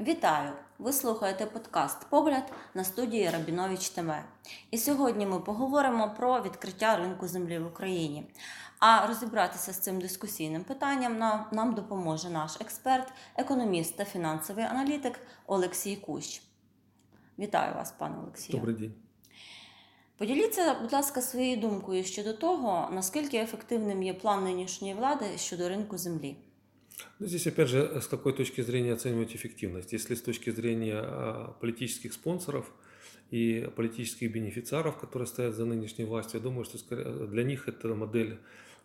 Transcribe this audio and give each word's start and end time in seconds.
Вітаю! 0.00 0.52
Ви 0.78 0.92
слухаєте 0.92 1.46
подкаст 1.46 2.06
Погляд 2.10 2.52
на 2.74 2.84
студії 2.84 3.30
Рабінович 3.30 3.88
ТВ. 3.88 4.12
І 4.70 4.78
сьогодні 4.78 5.26
ми 5.26 5.40
поговоримо 5.40 6.14
про 6.16 6.42
відкриття 6.42 6.96
ринку 6.96 7.28
землі 7.28 7.58
в 7.58 7.66
Україні. 7.66 8.26
А 8.78 9.06
розібратися 9.06 9.72
з 9.72 9.78
цим 9.78 10.00
дискусійним 10.00 10.64
питанням 10.64 11.18
нам, 11.18 11.46
нам 11.52 11.74
допоможе 11.74 12.30
наш 12.30 12.60
експерт, 12.60 13.12
економіст 13.36 13.96
та 13.96 14.04
фінансовий 14.04 14.64
аналітик 14.64 15.20
Олексій 15.46 15.96
Кущ. 15.96 16.42
Вітаю 17.38 17.74
вас, 17.74 17.92
пане 17.92 18.18
Олексію. 18.22 18.58
Добрий 18.58 18.76
день. 18.76 18.94
Поділіться, 20.16 20.74
будь 20.82 20.92
ласка, 20.92 21.22
своєю 21.22 21.56
думкою 21.56 22.04
щодо 22.04 22.32
того, 22.32 22.88
наскільки 22.92 23.36
ефективним 23.38 24.02
є 24.02 24.14
план 24.14 24.44
нинішньої 24.44 24.94
влади 24.94 25.38
щодо 25.38 25.68
ринку 25.68 25.98
землі. 25.98 26.36
Ну, 27.18 27.26
здесь, 27.26 27.46
опять 27.46 27.68
же, 27.68 28.00
с 28.00 28.06
какой 28.06 28.32
точки 28.32 28.60
зрения 28.60 28.92
оценивать 28.92 29.34
эффективность? 29.34 29.92
Если 29.92 30.14
с 30.14 30.22
точки 30.22 30.50
зрения 30.50 31.00
а, 31.00 31.56
политических 31.60 32.12
спонсоров 32.12 32.70
и 33.30 33.70
политических 33.76 34.32
бенефициаров, 34.32 34.98
которые 34.98 35.26
стоят 35.26 35.54
за 35.54 35.64
нынешней 35.64 36.04
властью, 36.04 36.38
я 36.38 36.44
думаю, 36.44 36.64
что 36.64 37.26
для 37.26 37.42
них 37.42 37.68
эта 37.68 37.94
модель 37.94 38.38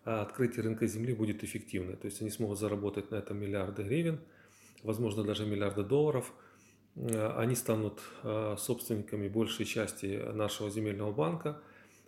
а, 0.06 0.22
открытия 0.22 0.62
рынка 0.62 0.88
земли 0.88 1.14
будет 1.14 1.44
эффективной. 1.44 1.96
То 1.96 2.06
есть 2.06 2.22
они 2.22 2.30
смогут 2.30 2.60
заработать 2.60 3.12
на 3.12 3.16
этом 3.16 3.40
миллиарды 3.40 3.84
гривен, 3.84 4.20
возможно, 4.84 5.23
даже 5.23 5.45
миллиарды 5.45 5.84
долларов. 5.84 6.34
А, 6.95 7.40
Они 7.40 7.56
станут 7.56 8.02
а, 8.23 8.56
собственниками 8.58 9.28
большей 9.28 9.66
части 9.66 10.22
нашего 10.34 10.70
земельного 10.70 11.12
банка. 11.12 11.62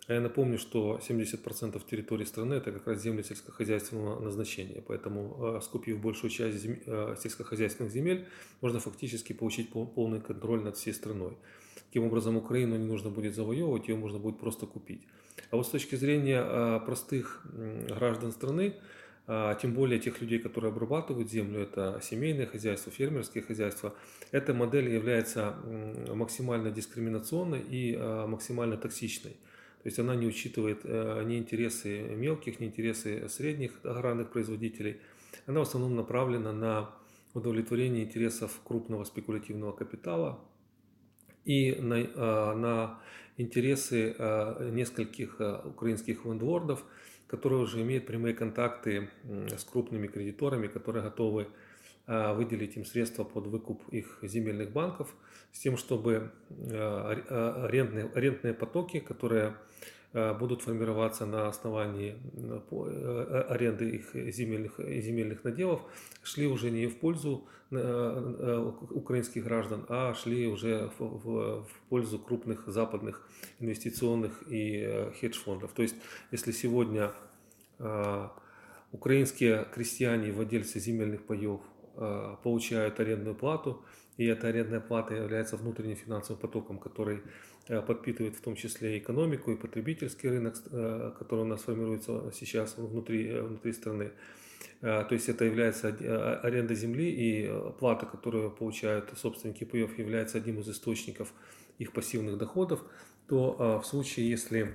А 0.08 0.14
я 0.14 0.20
напомню, 0.20 0.56
что 0.56 1.00
70% 1.02 1.84
территории 1.90 2.24
страны 2.24 2.54
это 2.54 2.70
как 2.70 2.86
раз 2.86 3.02
земли 3.02 3.24
сельскохозяйственного 3.24 4.20
назначения. 4.20 4.80
Поэтому, 4.86 5.56
э, 5.56 5.60
скупив 5.62 6.00
большую 6.00 6.30
часть 6.30 6.58
зем- 6.58 6.80
э, 6.86 7.16
сельскохозяйственных 7.18 7.92
земель, 7.92 8.26
можно 8.60 8.78
фактически 8.78 9.32
получить 9.32 9.70
пол- 9.70 9.88
полный 9.88 10.20
контроль 10.20 10.62
над 10.62 10.76
всей 10.76 10.92
страной. 10.94 11.36
Таким 11.88 12.04
образом, 12.04 12.36
Украину 12.36 12.76
не 12.76 12.86
нужно 12.86 13.10
будет 13.10 13.34
завоевывать, 13.34 13.88
ее 13.88 13.96
можно 13.96 14.18
будет 14.18 14.38
просто 14.38 14.66
купить. 14.66 15.02
А 15.50 15.56
вот 15.56 15.66
с 15.66 15.70
точки 15.70 15.96
зрения 15.96 16.40
э, 16.40 16.80
простых 16.86 17.44
граждан 17.88 18.32
страны, 18.32 18.74
тем 19.60 19.74
более 19.74 19.98
тех 19.98 20.20
людей, 20.20 20.38
которые 20.38 20.70
обрабатывают 20.70 21.28
землю, 21.28 21.58
это 21.58 21.98
семейные 22.00 22.46
хозяйства, 22.46 22.92
фермерские 22.92 23.42
хозяйства, 23.42 23.92
эта 24.30 24.54
модель 24.54 24.88
является 24.88 25.56
максимально 26.14 26.70
дискриминационной 26.70 27.60
и 27.60 27.96
максимально 28.28 28.76
токсичной. 28.76 29.36
То 29.86 29.88
есть 29.88 30.00
она 30.00 30.16
не 30.16 30.26
учитывает 30.26 30.80
э, 30.82 31.22
ни 31.26 31.38
интересы 31.38 32.00
мелких, 32.00 32.58
ни 32.58 32.66
интересы 32.66 33.28
средних 33.28 33.70
аграрных 33.84 34.32
производителей. 34.32 35.00
Она 35.46 35.60
в 35.60 35.62
основном 35.62 35.94
направлена 35.94 36.52
на 36.52 36.90
удовлетворение 37.34 38.02
интересов 38.02 38.60
крупного 38.64 39.04
спекулятивного 39.04 39.70
капитала 39.70 40.40
и 41.44 41.76
на, 41.76 42.00
э, 42.00 42.54
на 42.56 43.00
интересы 43.36 44.16
э, 44.18 44.70
нескольких 44.72 45.40
украинских 45.64 46.24
лендвордов, 46.24 46.84
которые 47.28 47.60
уже 47.62 47.80
имеют 47.82 48.06
прямые 48.06 48.34
контакты 48.34 49.08
с 49.56 49.62
крупными 49.62 50.08
кредиторами, 50.08 50.66
которые 50.66 51.04
готовы 51.04 51.46
выделить 52.06 52.76
им 52.76 52.84
средства 52.84 53.24
под 53.24 53.46
выкуп 53.48 53.82
их 53.90 54.18
земельных 54.22 54.70
банков, 54.70 55.14
с 55.52 55.58
тем, 55.58 55.76
чтобы 55.76 56.30
ар- 56.70 57.24
э, 57.28 57.64
арендные, 57.66 58.04
арендные 58.14 58.54
потоки, 58.54 59.00
которые 59.00 59.54
будут 60.38 60.62
формироваться 60.62 61.26
на 61.26 61.48
основании 61.48 62.16
э, 62.70 63.44
аренды 63.50 63.90
их 63.90 64.14
земельных, 64.32 64.78
земельных 64.78 65.44
наделов, 65.44 65.82
шли 66.22 66.46
уже 66.46 66.70
не 66.70 66.86
в 66.86 66.96
пользу 66.96 67.44
э, 67.70 67.76
э, 67.76 68.72
украинских 68.90 69.44
граждан, 69.44 69.84
а 69.88 70.14
шли 70.14 70.46
уже 70.46 70.90
в, 70.98 71.04
в- 71.04 71.64
в 71.64 71.80
пользу 71.90 72.18
крупных 72.18 72.66
западных 72.68 73.28
инвестиционных 73.60 74.42
и 74.48 75.10
хедж-фондов. 75.20 75.72
То 75.72 75.82
есть, 75.82 75.96
если 76.30 76.52
сегодня 76.52 77.10
украинские 78.92 79.66
крестьяне 79.74 80.28
и 80.28 80.32
владельцы 80.32 80.80
земельных 80.80 81.24
паев 81.26 81.60
получают 82.42 83.00
арендную 83.00 83.34
плату, 83.34 83.82
и 84.16 84.24
эта 84.26 84.48
арендная 84.48 84.80
плата 84.80 85.14
является 85.14 85.56
внутренним 85.56 85.96
финансовым 85.96 86.40
потоком, 86.40 86.78
который 86.78 87.20
э, 87.68 87.82
подпитывает 87.82 88.36
в 88.36 88.40
том 88.40 88.56
числе 88.56 88.98
экономику, 88.98 89.52
и 89.52 89.56
потребительский 89.56 90.30
рынок, 90.30 90.54
э, 90.70 91.12
который 91.18 91.40
у 91.40 91.48
нас 91.48 91.62
формируется 91.62 92.32
сейчас 92.32 92.78
внутри, 92.78 93.28
э, 93.28 93.42
внутри 93.42 93.72
страны. 93.72 94.12
Э, 94.80 95.04
То 95.08 95.14
есть 95.14 95.28
это 95.28 95.44
является 95.44 95.88
э, 95.88 96.40
аренда 96.42 96.74
земли 96.74 97.10
и 97.10 97.46
э, 97.46 97.72
плата, 97.78 98.06
которую 98.06 98.50
получают 98.50 99.12
собственники 99.16 99.64
паев, 99.64 99.98
является 99.98 100.38
одним 100.38 100.60
из 100.60 100.68
источников 100.68 101.32
их 101.78 101.92
пассивных 101.92 102.38
доходов, 102.38 102.80
то 103.28 103.56
э, 103.58 103.82
в 103.82 103.86
случае, 103.86 104.30
если 104.30 104.74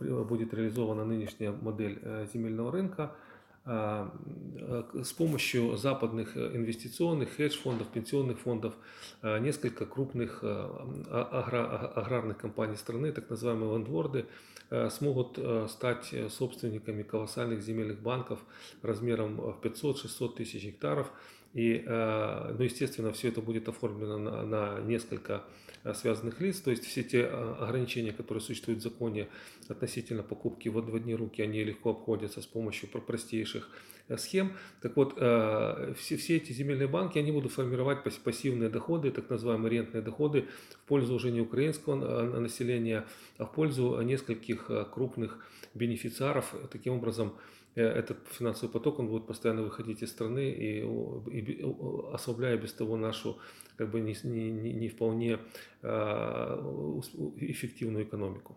будет 0.00 0.54
реализована 0.54 1.04
нынешняя 1.04 1.52
модель 1.52 1.98
э, 2.00 2.26
земельного 2.32 2.72
рынка, 2.72 3.02
э, 3.02 3.29
с 3.66 5.12
помощью 5.12 5.76
западных 5.76 6.36
э, 6.36 6.56
инвестиционных 6.56 7.36
хедж-фондов, 7.36 7.88
пенсионных 7.88 8.38
фондов, 8.38 8.74
э, 9.22 9.38
несколько 9.38 9.84
крупных 9.86 10.40
э, 10.42 10.46
а- 10.46 11.44
агра- 11.44 11.68
а- 11.68 12.00
аграрных 12.00 12.38
компаний 12.38 12.76
страны, 12.76 13.12
так 13.12 13.28
называемые 13.28 13.74
лендворды, 13.74 14.26
э, 14.70 14.88
смогут 14.90 15.34
э, 15.36 15.66
стать 15.68 16.08
э, 16.12 16.30
собственниками 16.30 17.02
колоссальных 17.02 17.62
земельных 17.62 18.00
банков 18.00 18.40
размером 18.82 19.36
в 19.36 19.60
500-600 19.60 20.36
тысяч 20.36 20.64
гектаров. 20.64 21.12
И, 21.52 21.82
э, 21.84 22.54
ну, 22.56 22.62
естественно, 22.62 23.12
все 23.12 23.28
это 23.28 23.40
будет 23.40 23.68
оформлено 23.68 24.18
на, 24.18 24.42
на 24.44 24.80
несколько 24.80 25.42
э, 25.82 25.94
связанных 25.94 26.40
лиц, 26.40 26.60
то 26.60 26.70
есть 26.70 26.84
все 26.84 27.02
те 27.02 27.22
э, 27.22 27.54
ограничения, 27.58 28.12
которые 28.12 28.40
существуют 28.40 28.80
в 28.80 28.82
законе 28.84 29.28
относительно 29.68 30.22
покупки 30.22 30.68
в 30.68 30.94
одни 30.94 31.14
руки, 31.14 31.42
они 31.42 31.64
легко 31.64 31.90
обходятся 31.90 32.40
с 32.40 32.46
помощью 32.46 32.88
про- 32.88 33.00
простейших 33.00 33.68
э, 34.08 34.16
схем. 34.16 34.52
Так 34.80 34.96
вот, 34.96 35.14
все, 35.14 36.16
все 36.16 36.36
эти 36.36 36.52
земельные 36.52 36.86
банки, 36.86 37.18
они 37.18 37.32
будут 37.32 37.50
формировать 37.50 38.04
пас- 38.04 38.20
пассивные 38.22 38.68
доходы, 38.68 39.10
так 39.10 39.28
называемые 39.28 39.70
рентные 39.70 40.02
доходы, 40.02 40.44
в 40.84 40.86
пользу 40.86 41.14
уже 41.14 41.32
не 41.32 41.40
украинского 41.40 42.38
населения, 42.38 43.04
а 43.38 43.44
в 43.44 43.52
пользу 43.52 44.00
нескольких 44.02 44.70
крупных 44.92 45.44
бенефициаров. 45.74 46.54
Таким 46.70 46.94
образом, 46.94 47.32
этот 47.75 48.17
финансовый 48.31 48.71
поток, 48.71 48.99
он 48.99 49.07
будет 49.07 49.27
постоянно 49.27 49.61
выходить 49.63 50.01
из 50.03 50.09
страны 50.11 50.49
и, 50.49 50.83
о, 50.83 51.23
и 51.31 51.41
бе- 51.41 51.63
о- 51.65 52.11
ослабляя 52.13 52.57
без 52.57 52.73
того 52.73 52.97
нашу 52.97 53.37
как 53.77 53.91
бы 53.91 53.99
не, 54.01 54.11
с- 54.13 54.23
не, 54.23 54.51
не- 54.51 54.73
не 54.73 54.87
вполне 54.87 55.39
э, 55.83 56.55
ус- 56.97 57.15
эффективную 57.41 58.03
экономику. 58.05 58.55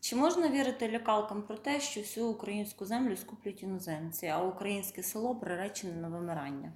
Чи 0.00 0.16
можна 0.16 0.48
вірити 0.50 0.88
лякалкам 0.90 1.42
про 1.42 1.56
те, 1.56 1.80
що 1.80 2.00
всю 2.00 2.26
українську 2.26 2.84
землю 2.84 3.16
скуплять 3.16 3.62
іноземці, 3.62 4.26
а 4.26 4.42
українське 4.42 5.02
село 5.02 5.34
приречене 5.34 5.92
на 5.96 6.08
вимирання? 6.08 6.72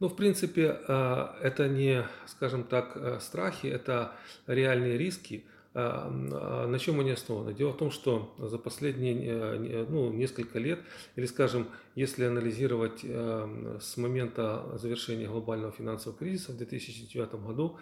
Ну, 0.00 0.08
в 0.08 0.16
принципе, 0.16 0.60
э, 0.88 0.94
это 1.42 1.68
не, 1.68 2.04
скажем 2.26 2.62
так, 2.64 2.96
э, 2.96 3.20
страхи, 3.20 3.68
это 3.68 4.08
реальные 4.46 4.98
риски. 4.98 5.42
а, 5.73 6.07
м, 6.07 6.29
а 6.33 6.67
На 6.67 6.79
чем 6.79 6.99
они 6.99 7.11
основаны? 7.11 7.53
Дело 7.53 7.71
в 7.73 7.77
том, 7.77 7.91
что 7.91 8.33
за 8.39 8.57
последние 8.57 9.13
э, 9.15 9.57
не- 9.57 9.85
ну, 9.85 10.11
несколько 10.11 10.57
лет, 10.59 10.79
или, 11.15 11.25
скажем, 11.27 11.67
если 11.95 12.25
анализировать 12.25 13.01
э, 13.03 13.77
с 13.79 13.97
момента 13.97 14.65
завершения 14.77 15.27
глобального 15.27 15.71
финансового 15.71 16.17
кризиса 16.17 16.51
в 16.53 16.57
2009 16.57 17.35
году, 17.35 17.77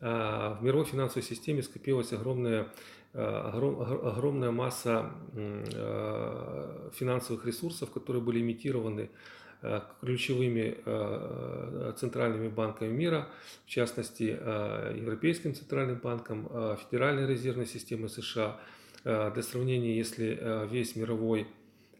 а, 0.00 0.54
в 0.60 0.62
мировой 0.64 0.84
финансовой 0.86 1.22
системе 1.24 1.62
скопилась 1.62 2.12
огромная, 2.12 2.68
э, 3.14 3.20
огром- 3.20 3.80
огр- 3.80 4.08
огромная 4.08 4.50
масса 4.50 5.10
э, 5.34 6.90
финансовых 6.94 7.44
ресурсов, 7.46 7.90
которые 7.90 8.22
были 8.22 8.40
имитированы 8.40 9.00
э, 9.02 9.08
ключевыми 10.00 10.76
э, 10.84 11.92
центральными 11.96 12.48
банками 12.48 12.92
мира, 12.92 13.26
в 13.66 13.68
частности, 13.68 14.36
э, 14.38 14.94
Европейским 14.96 15.54
центральным 15.54 15.96
банком, 15.96 16.48
э, 16.50 16.76
Федеральной 16.84 17.26
резервной 17.26 17.66
системой 17.66 18.08
США. 18.08 18.56
Э, 19.04 19.30
Для 19.32 19.42
сравнения, 19.42 19.96
если 19.96 20.38
э, 20.40 20.66
весь 20.70 20.96
мировой 20.96 21.46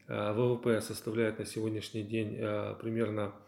э, 0.06 0.32
ВВП 0.32 0.80
составляет 0.80 1.38
на 1.38 1.46
сегодняшний 1.46 2.02
день 2.02 2.36
э, 2.38 2.74
примерно 2.80 3.22
э, 3.22 3.47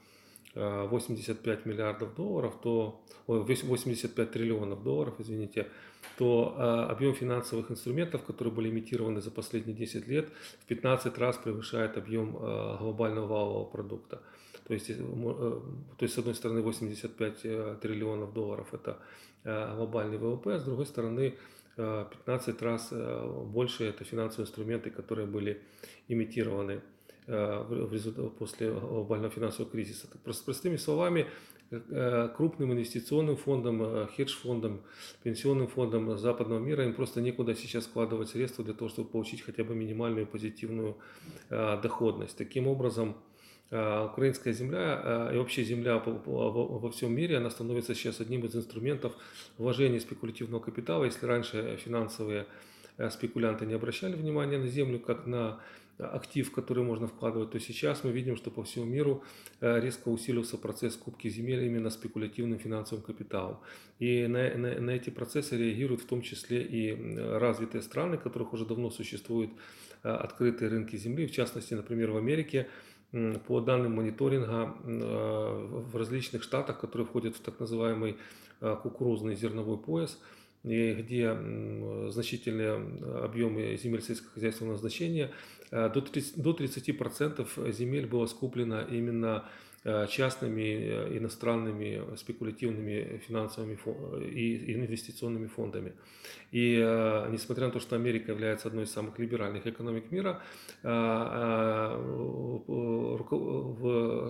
85 0.55 1.67
миллиардов 1.67 2.15
долларов, 2.15 2.59
то 2.61 3.01
ой, 3.27 3.41
85 3.45 4.31
триллионов 4.33 4.83
долларов, 4.83 5.15
извините, 5.19 5.69
то 6.17 6.55
э, 6.59 6.63
объем 6.93 7.15
финансовых 7.15 7.71
инструментов, 7.71 8.25
которые 8.25 8.53
были 8.53 8.69
имитированы 8.69 9.21
за 9.21 9.31
последние 9.31 9.77
10 9.77 10.09
лет, 10.09 10.29
в 10.61 10.67
15 10.67 11.17
раз 11.19 11.37
превышает 11.37 11.97
объем 11.97 12.37
э, 12.37 12.77
глобального 12.79 13.27
валового 13.27 13.65
продукта. 13.65 14.21
То 14.67 14.75
есть, 14.75 14.91
э, 14.91 14.95
э, 14.95 15.61
то 15.97 16.05
есть, 16.05 16.15
с 16.15 16.19
одной 16.19 16.35
стороны, 16.35 16.63
85 16.63 17.41
э, 17.45 17.77
триллионов 17.81 18.33
долларов– 18.33 18.69
это 18.75 18.99
э, 19.45 19.77
глобальный 19.77 20.19
ВВП, 20.19 20.55
а 20.55 20.59
с 20.59 20.65
другой 20.65 20.87
стороны, 20.87 21.35
э, 21.77 22.07
15 22.27 22.63
раз 22.63 22.89
э, 22.93 23.45
больше– 23.47 23.85
это 23.89 24.05
финансовые 24.05 24.47
инструменты, 24.47 24.91
которые 24.91 25.27
были 25.27 25.63
имитированы 26.09 26.83
э, 27.31 28.31
после 28.39 28.73
глобального 28.73 29.31
финансового 29.31 29.71
кризиса. 29.71 30.09
Простыми 30.25 30.77
словами, 30.77 31.27
э, 31.71 32.29
крупным 32.37 32.73
инвестиционным 32.73 33.37
фондам, 33.37 33.83
э, 33.83 34.07
хедж-фондам, 34.17 34.81
пенсионным 35.23 35.69
фондам 35.69 36.19
западного 36.19 36.59
мира 36.59 36.85
им 36.85 36.95
просто 36.95 37.21
некуда 37.21 37.55
сейчас 37.55 37.87
вкладывать 37.87 38.31
средства 38.31 38.65
для 38.65 38.75
того, 38.75 38.89
чтобы 38.89 39.09
получить 39.11 39.43
хотя 39.43 39.63
бы 39.63 39.75
минимальную 39.75 40.27
позитивную 40.27 40.97
доходность. 41.49 42.37
Таким 42.37 42.67
образом, 42.67 43.17
украинская 43.71 44.53
земля 44.53 45.31
и 45.33 45.37
вообще 45.37 45.63
земля 45.63 46.03
во 46.05 46.91
всем 46.91 47.15
мире, 47.15 47.37
она 47.37 47.51
становится 47.51 47.95
сейчас 47.95 48.21
одним 48.21 48.45
из 48.45 48.57
инструментов 48.57 49.13
вложения 49.59 50.01
спекулятивного 50.01 50.61
капитала. 50.61 51.05
Если 51.05 51.27
раньше 51.27 51.79
финансовые 51.85 52.47
спекулянты 53.11 53.67
не 53.67 53.75
обращали 53.75 54.15
внимания 54.15 54.59
на 54.59 54.67
землю 54.67 54.99
как 54.99 55.27
на 55.27 55.61
актив, 56.03 56.49
в 56.49 56.53
который 56.53 56.85
можно 56.85 57.07
вкладывать, 57.07 57.51
то 57.51 57.61
сейчас 57.61 58.05
мы 58.05 58.11
видим, 58.13 58.37
что 58.37 58.51
по 58.51 58.63
всему 58.63 58.85
миру 58.87 59.23
э, 59.61 59.81
резко 59.81 60.09
усилился 60.09 60.57
процесс 60.59 60.95
скупки 60.95 61.29
земель 61.29 61.65
именно 61.65 61.91
спекулятивным 61.91 62.59
финансовым 62.59 63.05
капиталом. 63.05 63.59
И 63.99 64.27
на, 64.27 64.55
на- 64.57 64.81
на 64.81 64.91
эти 64.91 65.11
процессы 65.11 65.57
реагируют 65.57 66.03
в 66.03 66.07
том 66.07 66.23
числе 66.23 66.63
и 66.63 66.91
м, 66.93 67.39
развитые 67.39 67.83
страны, 67.83 68.17
в 68.19 68.23
которых 68.23 68.53
уже 68.53 68.65
давно 68.67 68.91
существуют 68.91 69.51
э, 70.03 70.09
открытые 70.11 70.71
рынки 70.71 70.97
земли, 70.97 71.27
в 71.27 71.33
частности, 71.33 71.75
например, 71.75 72.11
в 72.11 72.17
Америке 72.17 72.69
по 73.47 73.61
данным 73.61 73.97
мониторинга 73.97 74.75
э, 74.85 75.81
в 75.91 75.97
различных 75.97 76.43
штатах, 76.45 76.79
которые 76.81 77.07
входят 77.07 77.35
в 77.37 77.41
так 77.41 77.59
называемый 77.59 78.17
э, 78.61 78.77
кукурузный 78.83 79.35
зерновой 79.35 79.79
пояс, 79.79 80.21
и 80.63 80.93
где 80.95 81.37
значительные 82.11 82.75
объемы 83.25 83.77
земель 83.77 84.03
сельскохозяйственного 84.03 84.75
назначения, 84.75 85.31
э, 85.71 85.89
до 85.89 86.01
30%, 86.01 86.37
до 86.37 86.53
30% 86.53 87.73
земель 87.73 88.07
было 88.07 88.27
скуплено 88.27 88.83
именно 88.83 89.49
частными 89.85 90.61
э, 90.61 91.17
иностранными 91.17 92.15
спекулятивными 92.17 93.23
финансовыми 93.27 93.79
и 94.31 94.75
инвестиционными 94.75 95.47
фондами. 95.47 95.95
И 96.53 96.79
э, 96.79 97.29
несмотря 97.31 97.67
на 97.67 97.73
то, 97.73 97.81
что 97.81 97.97
Америка 97.97 98.33
является 98.33 98.69
одной 98.69 98.85
из 98.85 98.93
самых 98.93 99.19
либеральных 99.19 99.67
экономик 99.67 100.11
мира, 100.13 100.43
э, 100.83 100.89
э, 100.89 100.91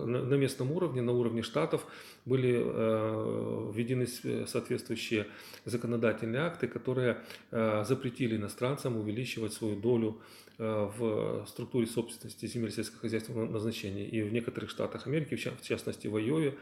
на 0.06 0.34
местном 0.34 0.70
уровне, 0.70 1.02
на 1.02 1.12
уровне 1.12 1.42
штатов 1.42 1.84
были 2.24 2.62
э, 2.62 3.72
введены 3.74 4.06
соответствующие 4.46 5.26
законодательные 5.64 6.42
акты, 6.42 6.68
которые 6.68 7.16
э, 7.50 7.84
запретили 7.84 8.36
иностранцам 8.36 8.96
увеличивать 8.96 9.52
свою 9.52 9.74
долю 9.74 10.20
э, 10.20 10.49
в 10.60 11.46
структуре 11.48 11.86
собственности 11.86 12.46
земель 12.46 12.70
сельскохозяйственного 12.70 13.48
назначения. 13.48 14.06
И 14.06 14.22
в 14.22 14.32
некоторых 14.32 14.70
штатах 14.70 15.06
Америки, 15.06 15.34
в 15.34 15.40
ча- 15.40 15.56
в 15.60 15.62
частности 15.62 16.06
в 16.06 16.16
Айове, 16.16 16.54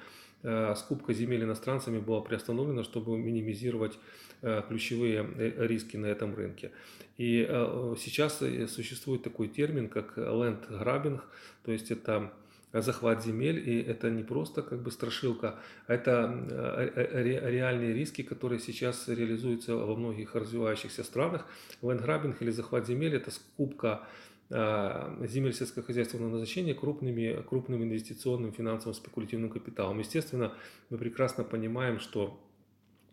э, 0.42 0.74
скупка 0.76 1.12
земель 1.12 1.42
иностранцами 1.42 1.98
была 1.98 2.20
приостановлена, 2.20 2.84
чтобы 2.84 3.18
минимизировать 3.18 3.98
э, 4.42 4.62
ключевые 4.68 5.28
э, 5.36 5.66
риски 5.66 5.96
на 5.96 6.06
этом 6.06 6.34
рынке. 6.34 6.70
И 7.16 7.44
э, 7.48 7.94
сейчас 7.98 8.40
э, 8.42 8.68
существует 8.68 9.22
такой 9.22 9.48
термин, 9.48 9.88
как 9.88 10.16
land 10.16 10.68
grabbing, 10.70 11.20
то 11.64 11.72
есть 11.72 11.90
это 11.90 12.32
захват 12.73 13.25
земель, 13.25 13.59
и 13.69 13.82
это 13.82 14.11
не 14.11 14.23
просто 14.23 14.62
как 14.62 14.82
бы 14.82 14.91
страшилка, 14.91 15.59
а 15.87 15.94
это 15.94 16.47
э, 16.50 16.91
э, 16.94 17.23
ре- 17.23 17.50
реальные 17.50 17.94
риски, 17.94 18.23
которые 18.23 18.61
сейчас 18.61 19.09
реализуются 19.09 19.75
во 19.75 19.97
многих 19.97 20.35
развивающихся 20.35 21.03
странах. 21.03 21.47
Лендграбинг 21.82 22.43
или 22.43 22.50
захват 22.50 22.87
земель– 22.87 23.15
это 23.17 23.31
скупка 23.31 24.03
э, 24.50 25.26
земель 25.29 25.55
сельскохозяйственного 25.55 26.31
назначения 26.31 26.75
крупными, 26.75 27.43
крупным 27.49 27.82
инвестиционным 27.82 28.53
финансовым 28.53 28.94
спекулятивным 28.94 29.50
капиталом. 29.50 29.99
Естественно, 29.99 30.53
мы 30.91 30.99
прекрасно 30.99 31.44
понимаем, 31.44 31.99
что 31.99 32.38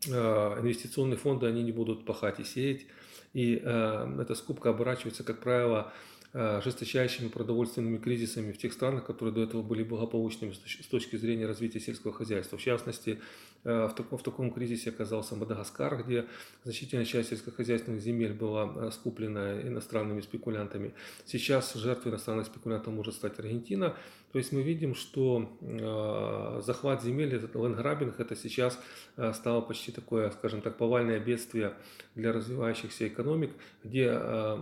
э, 0.07 0.12
инвестиционные 0.12 1.18
фонды, 1.18 1.46
они 1.46 1.63
не 1.63 1.72
будут 1.72 2.06
пахать 2.06 2.42
и 2.42 2.44
сеять, 2.44 2.86
и 3.34 3.62
э, 3.63 4.18
эта 4.22 4.36
скупка 4.36 4.69
оборачивается, 4.69 5.24
как 5.24 5.40
правило, 5.40 5.94
э, 5.94 6.14
жесточайшими 6.61 7.29
продовольственными 7.29 7.97
кризисами 7.97 8.51
в 8.51 8.57
тех 8.57 8.73
странах, 8.73 9.05
которые 9.05 9.33
до 9.33 9.43
этого 9.43 9.61
были 9.61 9.83
благополучными 9.83 10.51
с 10.51 10.57
точ- 10.57 10.83
с 10.83 10.87
точки 10.87 11.15
зрения 11.15 11.45
развития 11.45 11.79
сельского 11.79 12.11
хозяйства. 12.11 12.57
В 12.57 12.61
частности, 12.61 13.11
э, 13.11 13.19
в 13.65 13.94
таком, 13.95 14.17
в 14.19 14.23
таком 14.23 14.51
кризисе 14.51 14.91
оказался 14.91 15.35
Мадагаскар, 15.35 16.03
где 16.03 16.25
значительная 16.63 17.06
часть 17.06 17.29
сельскохозяйственных 17.29 18.00
земель 18.00 18.33
была 18.33 18.71
э, 18.75 18.91
скуплена 18.91 19.62
иностранными 19.62 20.21
спекулянтами. 20.21 20.94
Сейчас 21.25 21.73
жертвой 21.73 22.12
иностранных 22.12 22.45
спекулянтов 22.45 22.94
может 22.94 23.15
стать 23.15 23.39
Аргентина. 23.39 23.95
То 24.31 24.38
есть 24.38 24.51
мы 24.51 24.62
видим, 24.62 24.94
что 24.94 25.57
э, 25.62 26.62
захват 26.62 27.01
земель, 27.01 27.33
этот 27.33 27.56
ленграбинг, 27.56 28.19
это 28.19 28.35
сейчас 28.35 28.79
э, 29.17 29.33
стало 29.33 29.62
почти 29.62 29.91
такое, 29.91 30.29
скажем 30.31 30.61
так, 30.61 30.77
повальное 30.77 31.19
бедствие 31.19 31.73
для 32.15 32.33
развивающихся 32.33 33.07
экономик, 33.07 33.51
где 33.83 34.09
э, 34.11 34.57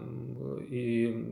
и 0.69 1.25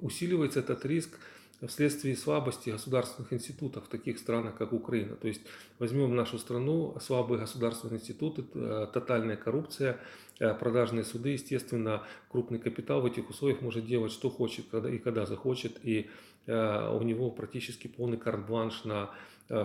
усиливается 0.00 0.60
этот 0.60 0.86
риск 0.86 1.18
вследствие 1.66 2.16
слабости 2.16 2.70
государственных 2.70 3.32
институтов 3.32 3.84
в 3.84 3.88
таких 3.88 4.18
странах, 4.18 4.56
как 4.56 4.72
Украина. 4.72 5.16
То 5.16 5.28
есть 5.28 5.42
возьмем 5.78 6.14
нашу 6.14 6.38
страну, 6.38 6.96
слабые 7.00 7.40
государственные 7.40 8.00
институты, 8.00 8.44
э, 8.54 8.86
тотальная 8.92 9.36
коррупция, 9.36 9.98
э, 10.38 10.54
продажные 10.54 11.04
суды, 11.04 11.30
естественно, 11.30 12.02
крупный 12.30 12.58
капитал 12.58 13.00
в 13.00 13.06
этих 13.06 13.30
условиях 13.30 13.60
может 13.60 13.86
делать, 13.86 14.12
что 14.12 14.30
хочет 14.30 14.66
когда, 14.70 14.90
и 14.90 14.98
когда 14.98 15.26
захочет, 15.26 15.78
и 15.84 16.10
э, 16.46 16.88
у 16.88 17.02
него 17.02 17.30
практически 17.30 17.86
полный 17.86 18.18
карт-бланш 18.18 18.84
на 18.84 19.10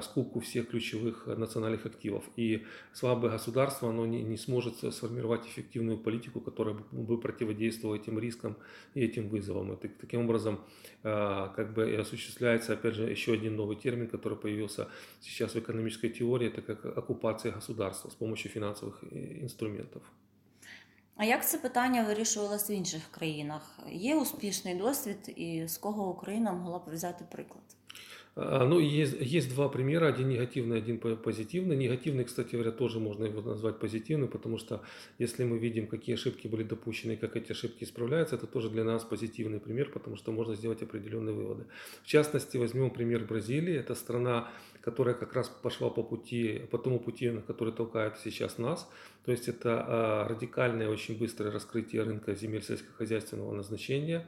скупку 0.03 0.41
всех 0.41 0.69
ключевых 0.69 1.25
э, 1.27 1.35
национальных 1.35 1.87
активов. 1.87 2.25
И 2.37 2.65
слабое 2.93 3.31
государство 3.33 3.89
оно 3.89 4.07
не, 4.07 4.23
не 4.23 4.37
сможет 4.37 4.95
сформировать 4.95 5.47
эффективную 5.47 5.99
политику, 5.99 6.41
которая 6.41 6.75
бы- 6.75 7.03
бы 7.07 7.21
противодействовала 7.21 7.97
этим 7.97 8.19
рискам 8.19 8.57
и 8.95 9.01
этим 9.01 9.29
вызовам. 9.29 9.73
И 9.73 9.77
так- 9.77 9.97
таким 10.01 10.21
образом 10.25 10.61
э, 11.03 11.49
как 11.57 11.75
бы 11.75 11.91
и 11.91 11.97
осуществляется, 11.97 12.73
опять 12.73 12.95
же, 12.95 13.11
еще 13.11 13.33
один 13.33 13.57
новый 13.57 13.77
термин, 13.77 14.07
который 14.07 14.39
появился 14.39 14.87
сейчас 15.21 15.55
в 15.55 15.59
экономической 15.59 16.09
теории, 16.11 16.49
это 16.49 16.63
как 16.63 16.99
оккупация 16.99 17.53
государства 17.53 18.09
с 18.11 18.15
помощью 18.15 18.51
финансовых 18.51 19.03
э, 19.03 19.43
инструментов. 19.43 20.03
А 21.17 21.25
як 21.25 21.47
це 21.49 21.59
питання 21.59 22.05
вирішувалось 22.05 22.71
в 22.71 22.73
інших 22.73 23.03
країнах? 23.11 23.79
Є 23.91 24.17
успішний 24.17 24.75
досвід, 24.75 25.33
і 25.37 25.67
з 25.67 25.79
кого 25.79 26.11
Україна 26.11 26.53
могла 26.53 26.79
б 26.79 26.83
взяти 26.93 27.25
приклад? 27.33 27.63
А, 28.40 28.66
Ну, 28.66 28.80
есть, 28.80 29.16
есть 29.20 29.50
два 29.50 29.68
примера, 29.68 30.06
один 30.08 30.30
негативный, 30.30 30.78
один 30.78 31.00
по- 31.00 31.16
позитивный. 31.16 31.76
Негативный, 31.76 32.24
кстати 32.24 32.52
говоря, 32.54 32.72
тоже 32.72 33.00
можно 33.00 33.26
его 33.26 33.42
назвать 33.42 33.80
позитивным, 33.80 34.30
потому 34.30 34.60
что 34.60 34.84
если 35.18 35.44
мы 35.44 35.58
видим, 35.58 35.88
какие 35.88 36.14
ошибки 36.16 36.48
были 36.48 36.62
допущены 36.64 37.14
и 37.14 37.16
как 37.16 37.36
эти 37.36 37.52
ошибки 37.52 37.84
исправляются, 37.84 38.36
это 38.36 38.46
тоже 38.46 38.70
для 38.70 38.84
нас 38.84 39.04
позитивный 39.04 39.60
пример, 39.60 39.90
потому 39.92 40.18
что 40.18 40.32
можно 40.32 40.54
сделать 40.56 40.84
определенные 40.84 41.34
выводы. 41.34 41.66
В 42.04 42.08
частности, 42.08 42.58
возьмем 42.58 42.92
пример 42.92 43.26
Бразилии. 43.26 43.76
Это 43.76 43.96
страна, 43.96 44.52
которая 44.82 45.16
как 45.16 45.34
раз 45.34 45.50
пошла 45.50 45.90
по 45.90 46.04
пути, 46.04 46.62
по 46.70 46.78
тому 46.78 47.00
пути, 47.00 47.32
на 47.32 47.42
который 47.42 47.74
толкает 47.74 48.18
сейчас 48.24 48.60
нас. 48.60 48.88
То 49.26 49.32
есть 49.32 49.48
это 49.48 49.84
а, 49.88 50.28
радикальное, 50.28 50.90
очень 50.90 51.18
быстрое 51.18 51.52
раскрытие 51.52 52.04
рынка 52.04 52.36
земель 52.36 52.62
сельскохозяйственного 52.64 53.56
назначения. 53.56 54.28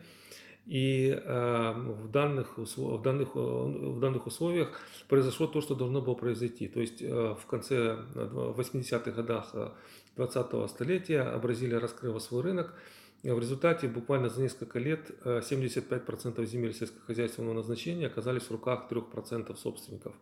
И 0.70 1.10
э, 1.10 1.74
в, 1.74 2.12
данных, 2.12 2.56
в, 2.58 3.02
данных, 3.02 3.30
э, 3.34 3.40
в 3.40 4.00
данных 4.00 4.28
условиях 4.28 4.80
произошло 5.08 5.48
то, 5.48 5.62
что 5.62 5.74
должно 5.74 6.00
было 6.00 6.14
произойти. 6.14 6.68
То 6.68 6.80
есть 6.80 7.02
э, 7.02 7.36
в 7.42 7.44
конце 7.48 7.98
э, 8.14 8.28
два- 8.28 8.52
80-х 8.52 9.10
годах 9.10 9.50
э, 9.54 9.70
20-го 10.16 10.68
столетия 10.68 11.36
Бразилия 11.40 11.80
раскрыла 11.80 12.20
свой 12.20 12.44
рынок. 12.44 12.76
В 13.24 13.40
результате 13.40 13.88
буквально 13.88 14.30
за 14.30 14.42
несколько 14.44 14.78
лет 14.78 15.10
э, 15.26 15.42
75% 15.42 16.46
земель 16.46 16.76
сельскохозяйственного 16.76 17.56
назначения 17.56 18.06
оказались 18.06 18.44
в 18.44 18.52
руках 18.52 18.86
3% 18.92 19.58
собственников. 19.58 20.14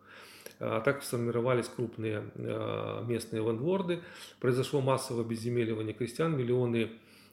А 0.60 0.80
Так 0.80 1.02
сформировались 1.02 1.66
крупные 1.68 2.24
э, 2.34 3.04
местные 3.06 3.42
ландворды, 3.42 4.00
произошло 4.40 4.80
массовое 4.80 5.24
обезземеливание 5.24 5.92
крестьян, 5.92 6.34
миллионы 6.34 6.84
э, 6.84 6.88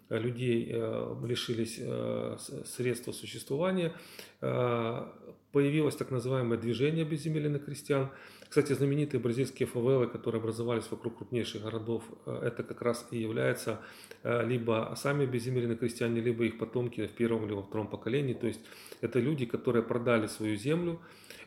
людей 0.09 0.69
э, 0.71 1.15
лишились 1.23 1.77
э, 1.79 2.37
средства 2.65 3.11
существования, 3.11 3.93
Э, 4.41 5.07
появилось 5.51 5.95
так 5.95 6.11
называемое 6.11 6.57
движение 6.57 7.03
обезземеленных 7.03 7.65
крестьян. 7.65 8.09
Кстати, 8.47 8.73
знаменитые 8.73 9.21
бразильские 9.21 9.67
фавелы, 9.67 10.07
которые 10.07 10.39
образовались 10.39 10.91
вокруг 10.91 11.17
крупнейших 11.17 11.63
городов, 11.63 12.03
это 12.25 12.63
как 12.63 12.81
раз 12.81 13.07
и 13.11 13.17
являются 13.17 13.79
э, 14.23 14.45
либо 14.45 14.93
сами 14.97 15.23
обезземеленные 15.23 15.77
крестьяне, 15.77 16.21
либо 16.21 16.43
их 16.43 16.57
потомки 16.57 17.07
в 17.07 17.11
первом 17.11 17.45
или 17.45 17.53
во 17.53 17.63
втором 17.63 17.87
поколении. 17.87 18.33
То 18.33 18.47
есть 18.47 18.59
это 19.01 19.19
люди, 19.19 19.45
которые 19.45 19.81
продали 19.81 20.27
свою 20.27 20.57
землю, 20.57 20.99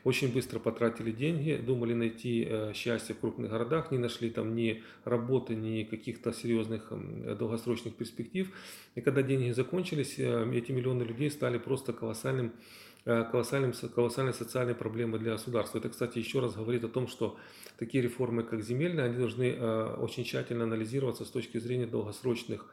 очень 0.05 0.33
быстро 0.33 0.59
потратили 0.59 1.11
деньги, 1.11 1.57
думали 1.57 1.95
найти 1.95 2.47
э, 2.49 2.73
счастье 2.75 3.15
в 3.15 3.21
крупных 3.21 3.51
городах, 3.51 3.91
не 3.91 3.99
нашли 3.99 4.31
там 4.31 4.55
ни 4.55 4.83
работы, 5.05 5.55
ни 5.55 5.83
каких-то 5.85 6.33
серьезных 6.33 6.93
долгосрочных 7.37 7.95
перспектив. 7.95 8.49
И 8.95 9.01
когда 9.01 9.23
деньги 9.23 9.51
закончились, 9.51 10.15
э, 10.19 10.51
эти 10.55 10.73
миллионы 10.73 11.03
людей 11.03 11.31
стали 11.31 11.59
просто 11.59 11.93
колоссальным 11.93 12.53
э, 13.05 13.25
колоссальным, 13.31 13.73
колоссальной 13.95 14.35
социальной 14.35 14.75
проблемой 14.75 15.19
для 15.19 15.33
государства. 15.33 15.79
Это, 15.79 15.89
кстати, 15.89 16.19
еще 16.19 16.41
раз 16.41 16.55
говорит 16.55 16.85
о 16.85 16.89
том, 16.89 17.09
что 17.09 17.37
такие 17.79 18.03
реформы, 18.03 18.43
как 18.45 18.63
земельные, 18.63 19.07
они 19.07 19.17
должны 19.17 19.57
очень 19.97 20.25
тщательно 20.25 20.65
анализироваться 20.65 21.25
с 21.25 21.31
точки 21.31 21.59
зрения 21.59 21.87
долгосрочных 21.87 22.67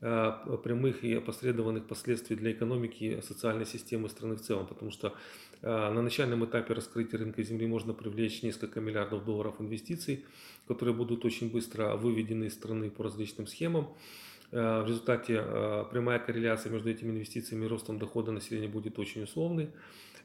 прямых 0.00 1.04
и 1.04 1.14
опосредованных 1.14 1.86
последствий 1.86 2.34
для 2.36 2.50
экономики 2.50 3.04
и 3.04 3.22
социальной 3.22 3.66
системы 3.66 4.08
страны 4.08 4.34
в 4.34 4.40
целом, 4.40 4.66
потому 4.66 4.90
что 4.90 5.14
на 5.62 6.02
начальном 6.02 6.44
этапе 6.44 6.74
раскрытия 6.74 7.18
рынка 7.18 7.42
земли 7.42 7.66
можно 7.66 7.94
привлечь 7.94 8.42
несколько 8.42 8.80
миллиардов 8.80 9.24
долларов 9.24 9.54
инвестиций, 9.60 10.24
которые 10.66 10.94
будут 10.94 11.24
очень 11.24 11.50
быстро 11.50 11.96
выведены 11.96 12.46
из 12.46 12.54
страны 12.54 12.90
по 12.90 13.04
различным 13.04 13.46
схемам. 13.46 13.94
Э, 14.52 14.82
В 14.82 14.86
результате 14.86 15.42
э, 15.44 15.84
прямая 15.90 16.18
корреляция 16.18 16.70
между 16.70 16.90
этими 16.90 17.10
инвестициями 17.10 17.64
и 17.64 17.68
ростом 17.68 17.98
дохода 17.98 18.32
населения 18.32 18.68
будет 18.68 18.98
очень 18.98 19.22
условной. 19.22 19.70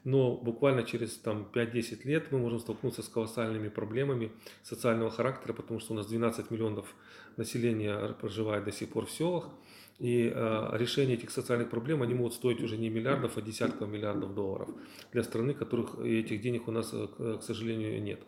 Но 0.03 0.37
буквально 0.37 0.83
через 0.83 1.17
там, 1.17 1.47
5-10 1.53 2.07
лет 2.07 2.31
мы 2.31 2.37
можем 2.39 2.59
столкнуться 2.59 3.01
с 3.01 3.09
колоссальными 3.09 3.67
проблемами 3.69 4.31
социального 4.63 5.09
характера, 5.09 5.53
потому 5.53 5.79
что 5.79 5.93
у 5.93 5.95
нас 5.95 6.05
12 6.07 6.51
миллионов 6.51 6.93
населения 7.35 8.13
проживает 8.21 8.63
до 8.63 8.71
сих 8.71 8.89
пор 8.89 9.05
в 9.05 9.11
селах. 9.11 9.49
И 9.99 10.31
э, 10.33 10.69
решение 10.73 11.17
этих 11.17 11.31
социальных 11.31 11.69
проблем, 11.69 12.03
они 12.03 12.13
могут 12.13 12.33
стоить 12.33 12.61
уже 12.61 12.77
не 12.77 12.89
миллиардов, 12.89 13.37
а 13.37 13.41
десятков 13.41 13.89
миллиардов 13.89 14.35
долларов 14.35 14.69
для 15.11 15.23
страны, 15.23 15.55
которых 15.55 15.99
этих 15.99 16.39
денег 16.41 16.67
у 16.67 16.71
нас, 16.71 16.91
э, 16.93 17.07
к 17.07 17.37
к 17.39 17.43
сожалению, 17.43 18.01
нет. 18.03 18.19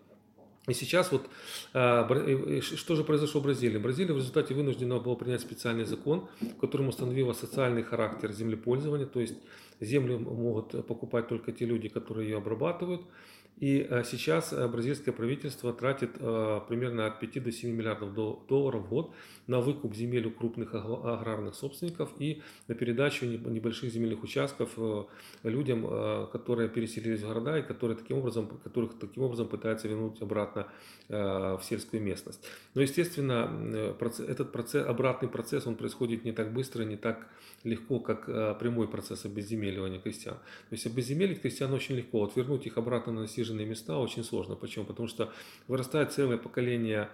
И 0.67 0.73
сейчас 0.73 1.11
вот 1.11 1.29
э, 1.73 2.07
э, 2.09 2.61
что 2.61 2.95
же 2.95 3.03
произошло 3.03 3.41
в 3.41 3.43
Бразилии? 3.43 3.77
Бразилия 3.77 4.13
в 4.13 4.17
результате 4.17 4.53
вынуждена 4.53 4.99
была 4.99 5.15
принять 5.15 5.41
специальный 5.41 5.85
закон, 5.85 6.27
в 6.41 6.59
котором 6.59 6.87
установила 6.87 7.33
социальный 7.33 7.83
характер 7.83 8.31
землепользования, 8.31 9.05
то 9.05 9.19
есть 9.19 9.35
землю 9.79 10.19
могут 10.19 10.85
покупать 10.85 11.27
только 11.27 11.51
те 11.51 11.65
люди, 11.65 11.87
которые 11.89 12.29
ее 12.29 12.37
обрабатывают. 12.37 13.01
И 13.59 13.85
а, 13.89 14.03
сейчас 14.03 14.53
а, 14.53 14.67
бразильское 14.67 15.13
правительство 15.13 15.73
тратит 15.73 16.11
а, 16.19 16.61
примерно 16.61 17.07
от 17.07 17.19
5 17.19 17.43
до 17.43 17.51
7 17.51 17.75
миллиардов 17.75 18.13
дол- 18.13 18.43
долларов 18.47 18.85
в 18.85 18.89
год 18.89 19.13
на 19.47 19.59
выкуп 19.59 19.95
земель 19.95 20.27
у 20.27 20.31
крупных 20.31 20.75
аграрных 20.75 21.55
собственников 21.55 22.09
и 22.19 22.41
на 22.67 22.75
передачу 22.75 23.25
неб- 23.25 23.47
небольших 23.47 23.91
земельных 23.91 24.23
участков 24.23 24.71
э, 24.77 25.03
людям, 25.43 25.85
э, 25.89 26.27
которые 26.31 26.69
переселились 26.69 27.21
в 27.21 27.27
города 27.27 27.57
и 27.57 27.63
которые 27.63 27.97
таким 27.97 28.19
образом, 28.19 28.47
которых 28.63 28.97
таким 28.99 29.23
образом 29.23 29.47
пытаются 29.47 29.87
вернуть 29.87 30.21
обратно 30.21 30.67
э, 31.09 31.17
в 31.17 31.61
сельскую 31.63 32.01
местность. 32.01 32.45
Но, 32.75 32.81
естественно, 32.81 33.49
э, 33.51 33.95
этот 34.27 34.51
процесс, 34.51 34.85
обратный 34.87 35.27
процесс, 35.27 35.65
он 35.67 35.75
происходит 35.75 36.23
не 36.23 36.31
так 36.31 36.53
быстро, 36.53 36.83
не 36.83 36.95
так 36.95 37.27
легко, 37.63 37.99
как 37.99 38.29
э, 38.29 38.55
прямой 38.59 38.87
процесс 38.87 39.25
обезземеливания 39.25 39.99
крестьян. 39.99 40.35
То 40.35 40.73
есть 40.73 40.85
обезземелить 40.85 41.41
крестьян 41.41 41.73
очень 41.73 41.95
легко, 41.95 42.19
вот 42.19 42.35
вернуть 42.35 42.67
их 42.67 42.77
обратно 42.77 43.13
на 43.13 43.27
насиженные 43.49 43.65
места 43.65 43.97
очень 43.97 44.23
сложно. 44.23 44.55
Почему? 44.55 44.85
Потому 44.85 45.07
что 45.07 45.31
вырастает 45.67 46.11
целое 46.11 46.37
поколение 46.37 47.09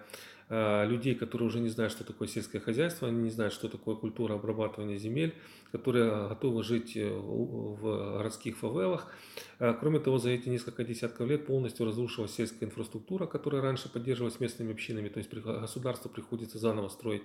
людей, 0.48 1.14
которые 1.16 1.48
уже 1.48 1.58
не 1.58 1.68
знают, 1.68 1.92
что 1.92 2.04
такое 2.04 2.28
сельское 2.28 2.60
хозяйство, 2.60 3.08
они 3.08 3.22
не 3.22 3.30
знают, 3.30 3.52
что 3.52 3.68
такое 3.68 3.96
культура 3.96 4.34
обрабатывания 4.34 4.96
земель, 4.96 5.34
которые 5.72 6.28
готовы 6.28 6.62
жить 6.62 6.96
э, 6.96 7.08
в 7.08 8.16
городских 8.18 8.56
фавелах. 8.56 9.12
Э, 9.58 9.74
Кроме 9.78 9.98
того, 9.98 10.18
за 10.18 10.30
эти 10.30 10.48
несколько 10.48 10.84
десятков 10.84 11.28
лет 11.28 11.46
полностью 11.46 11.86
разрушилась 11.86 12.32
сельская 12.32 12.66
инфраструктура, 12.66 13.26
которая 13.26 13.62
раньше 13.62 13.92
поддерживалась 13.92 14.40
местными 14.40 14.72
общинами. 14.72 15.08
То 15.08 15.18
есть 15.18 15.32
государству 15.34 16.08
приходится 16.08 16.58
заново 16.58 16.88
строить 16.88 17.22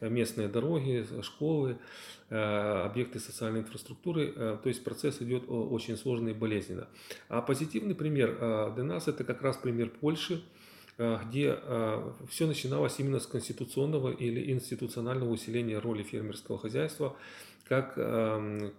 э, 0.00 0.08
местные 0.08 0.48
дороги, 0.48 1.06
э, 1.10 1.22
школы, 1.22 1.78
э, 2.30 2.36
объекты 2.36 3.18
социальной 3.18 3.60
инфраструктуры. 3.60 4.32
Э, 4.34 4.58
То 4.62 4.68
есть 4.68 4.84
процесс 4.84 5.20
идет 5.20 5.44
очень 5.48 5.96
сложно 5.96 6.28
и 6.28 6.34
болезненно. 6.34 6.88
А 7.28 7.42
позитивный 7.42 7.94
пример 7.94 8.36
э, 8.40 8.72
для 8.74 8.84
нас 8.84 9.08
это 9.08 9.24
как 9.24 9.42
раз 9.42 9.56
пример 9.56 9.90
Польши, 9.90 10.34
э, 10.34 10.59
где 11.26 11.58
все 12.28 12.46
начиналось 12.46 13.00
именно 13.00 13.20
с 13.20 13.26
конституционного 13.26 14.10
или 14.10 14.52
институционального 14.52 15.30
усиления 15.30 15.78
роли 15.78 16.02
фермерского 16.02 16.58
хозяйства 16.58 17.16
как 17.64 17.94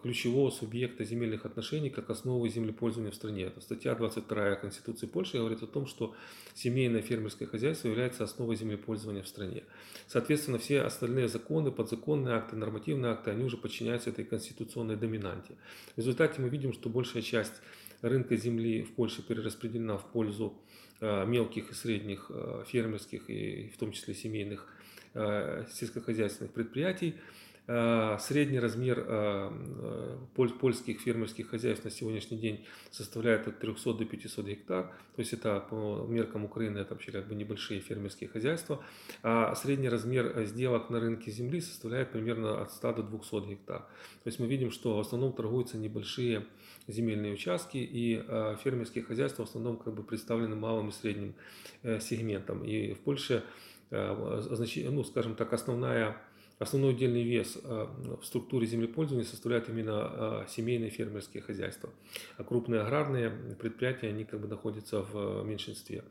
ключевого 0.01 0.49
субъекта 0.49 1.05
земельных 1.05 1.45
отношений, 1.45 1.89
как 1.89 2.09
основы 2.09 2.49
землепользования 2.49 3.11
в 3.11 3.15
стране. 3.15 3.43
Это 3.43 3.61
статья 3.61 3.95
22 3.95 4.55
Конституции 4.55 5.07
Польши 5.07 5.37
говорит 5.37 5.63
о 5.63 5.67
том, 5.67 5.87
что 5.87 6.13
семейное 6.55 7.01
фермерское 7.01 7.47
хозяйство 7.47 7.87
является 7.87 8.25
основой 8.25 8.57
землепользования 8.57 9.23
в 9.23 9.29
стране. 9.29 9.63
Соответственно, 10.07 10.57
все 10.57 10.81
остальные 10.81 11.29
законы, 11.29 11.71
подзаконные 11.71 12.35
акты, 12.35 12.57
нормативные 12.57 13.13
акты, 13.13 13.31
они 13.31 13.45
уже 13.45 13.55
подчиняются 13.55 14.09
этой 14.09 14.25
конституционной 14.25 14.97
доминанте. 14.97 15.55
В 15.95 15.97
результате 15.99 16.41
мы 16.41 16.49
видим, 16.49 16.73
что 16.73 16.89
большая 16.89 17.23
часть 17.23 17.61
рынка 18.01 18.35
земли 18.35 18.83
в 18.83 18.93
Польше 18.95 19.25
перераспределена 19.25 19.95
в 19.97 20.05
пользу 20.11 20.59
мелких 21.01 21.71
и 21.71 21.73
средних 21.73 22.27
э, 22.29 22.63
фермерских 22.67 23.29
и 23.29 23.69
в 23.73 23.77
том 23.77 23.91
числе 23.91 24.13
семейных 24.13 24.67
э, 25.13 25.65
сельскохозяйственных 25.71 26.53
предприятий. 26.53 27.15
Э, 27.67 28.17
Средний 28.19 28.59
размер 28.59 28.99
э, 28.99 29.03
э, 29.07 30.17
поль- 30.35 30.53
польских 30.53 30.99
фермерских 30.99 31.49
хозяйств 31.49 31.85
на 31.85 31.91
сегодняшний 31.91 32.37
день 32.37 32.65
составляет 32.89 33.47
от 33.47 33.59
300 33.59 33.93
до 33.93 34.05
500 34.05 34.45
гектар. 34.45 34.87
То 35.15 35.19
есть 35.19 35.33
это 35.33 35.59
по 35.59 36.05
меркам 36.09 36.45
Украины 36.45 36.79
это 36.79 36.95
вообще 36.95 37.11
как 37.11 37.27
бы 37.27 37.35
небольшие 37.35 37.79
фермерские 37.79 38.29
хозяйства. 38.29 38.83
А 39.21 39.53
средний 39.55 39.89
размер 39.89 40.43
сделок 40.45 40.89
на 40.89 40.99
рынке 40.99 41.29
земли 41.31 41.61
составляет 41.61 42.11
примерно 42.11 42.61
от 42.61 42.71
100 42.71 42.93
до 42.93 43.03
200 43.03 43.49
гектар. 43.49 43.81
То 44.23 44.27
есть 44.27 44.39
мы 44.39 44.47
видим, 44.47 44.71
что 44.71 44.97
в 44.97 44.99
основном 44.99 45.31
торгуются 45.31 45.77
небольшие 45.77 46.47
земельные 46.87 47.33
участки 47.33 47.77
и 47.77 48.23
фермерские 48.63 49.03
хозяйства 49.03 49.45
в 49.45 49.49
основном 49.49 49.77
как 49.77 49.93
бы 49.93 50.03
представлены 50.03 50.55
малым 50.55 50.89
и 50.89 50.91
средним 50.91 51.35
сегментом. 51.83 52.63
И 52.63 52.93
в 52.93 52.99
Польше, 52.99 53.43
ну, 53.91 55.03
скажем 55.03 55.35
так, 55.35 55.53
основная 55.53 56.17
Основной 56.61 56.91
удельный 56.91 57.23
вес 57.23 57.57
э, 57.63 57.87
в 58.21 58.23
структуре 58.23 58.67
землепользования 58.67 59.25
составляют 59.25 59.67
именно 59.67 60.11
э, 60.13 60.45
семейные 60.47 60.91
фермерские 60.91 61.41
хозяйства. 61.41 61.89
А 62.37 62.43
крупные 62.43 62.81
аграрные 62.81 63.31
предприятия, 63.59 64.09
они 64.09 64.25
как 64.25 64.41
бы 64.41 64.47
находятся 64.47 65.01
в 65.01 65.43
меньшинстве 65.43 66.03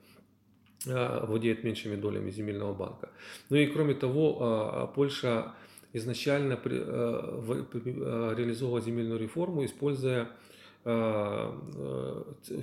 э, 0.86 1.24
владеют 1.24 1.62
меньшими 1.62 1.94
долями 1.94 2.32
земельного 2.32 2.74
банка. 2.74 3.10
Ну 3.48 3.58
и 3.58 3.68
кроме 3.68 3.94
того, 3.94 4.90
Польша 4.96 5.54
изначально 5.92 6.58
реализовывала 6.64 8.80
земельную 8.80 9.20
реформу, 9.20 9.64
используя 9.64 10.30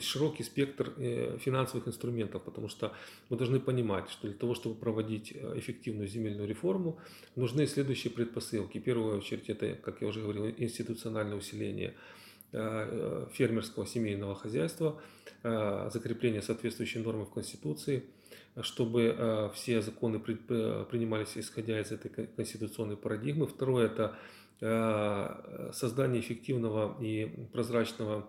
широкий 0.02 0.44
спектр 0.44 0.94
э, 0.98 1.38
финансовых 1.40 1.88
инструментов, 1.88 2.42
потому 2.44 2.68
что 2.68 2.92
мы 3.30 3.38
должны 3.38 3.60
понимать, 3.60 4.10
что 4.10 4.28
для 4.28 4.38
того, 4.38 4.56
чтобы 4.56 4.76
проводить 4.76 5.34
э, 5.36 5.54
эффективную 5.60 6.08
земельную 6.08 6.48
реформу, 6.48 6.98
нужны 7.36 7.68
следующие 7.68 8.12
предпосылки. 8.12 8.80
В 8.80 8.84
первую 8.84 9.18
очередь, 9.18 9.50
это, 9.50 9.74
как 9.76 10.02
я 10.02 10.08
уже 10.08 10.22
говорил, 10.22 10.48
институциональное 10.48 11.38
усиление 11.38 11.94
э, 12.52 12.58
э, 12.60 13.28
фермерского 13.34 13.86
семейного 13.86 14.36
хозяйства, 14.36 15.00
э, 15.44 15.90
закрепление 15.94 16.42
соответствующей 16.42 17.00
нормы 17.00 17.26
в 17.26 17.30
Конституции, 17.30 18.04
чтобы 18.62 19.16
э, 19.16 19.50
все 19.54 19.82
законы 19.82 20.20
при- 20.20 20.40
э, 20.50 20.86
принимались 20.90 21.38
исходя 21.38 21.80
из 21.80 21.92
этой 21.92 22.10
кон- 22.10 22.28
конституционной 22.36 22.98
парадигмы. 22.98 23.46
Второе– 23.46 23.86
это 23.88 24.04
э, 24.04 24.14
создание 24.60 26.22
эффективного 26.22 26.98
и 27.02 27.26
прозрачного 27.54 28.28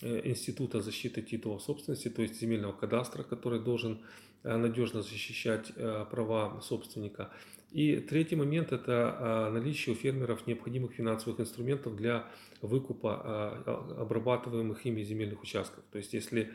э, 0.00 0.28
института 0.28 0.80
защиты 0.80 1.22
титулов 1.22 1.62
собственности, 1.62 2.08
то 2.08 2.22
есть 2.22 2.40
земельного 2.40 2.72
кадастра, 2.72 3.22
который 3.22 3.60
должен 3.60 4.00
э, 4.42 4.56
надежно 4.56 5.02
защищать 5.02 5.72
э, 5.76 6.06
права 6.10 6.60
собственника. 6.60 7.30
И 7.72 7.96
третий 7.96 8.36
момент– 8.36 8.72
это 8.72 9.16
э, 9.18 9.50
наличие 9.50 9.94
у 9.94 9.98
фермеров 9.98 10.46
необходимых 10.46 10.92
финансовых 10.92 11.40
инструментов 11.40 11.96
для 11.96 12.26
выкупа 12.62 13.62
э, 13.66 13.70
обрабатываемых 14.00 14.86
ими 14.86 15.02
земельных 15.02 15.42
участков. 15.42 15.84
То 15.90 15.98
есть 15.98 16.14
если 16.14 16.52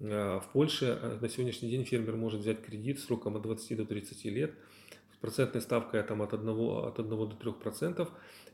э, 0.00 0.40
в 0.40 0.48
Польше 0.52 0.98
э, 1.00 1.18
на 1.20 1.28
сегодняшний 1.28 1.68
день 1.68 1.84
фермер 1.84 2.16
может 2.16 2.40
взять 2.40 2.62
кредит 2.62 3.00
сроком 3.00 3.36
от 3.36 3.42
20 3.42 3.76
до 3.76 3.84
30 3.84 4.24
лет, 4.26 4.54
процентной 5.22 5.62
ставкой 5.62 6.02
там, 6.02 6.20
от 6.20 6.34
1, 6.34 6.48
от 6.48 6.98
1 6.98 7.08
до 7.08 7.26
3 7.26 7.52
процентов, 7.52 8.08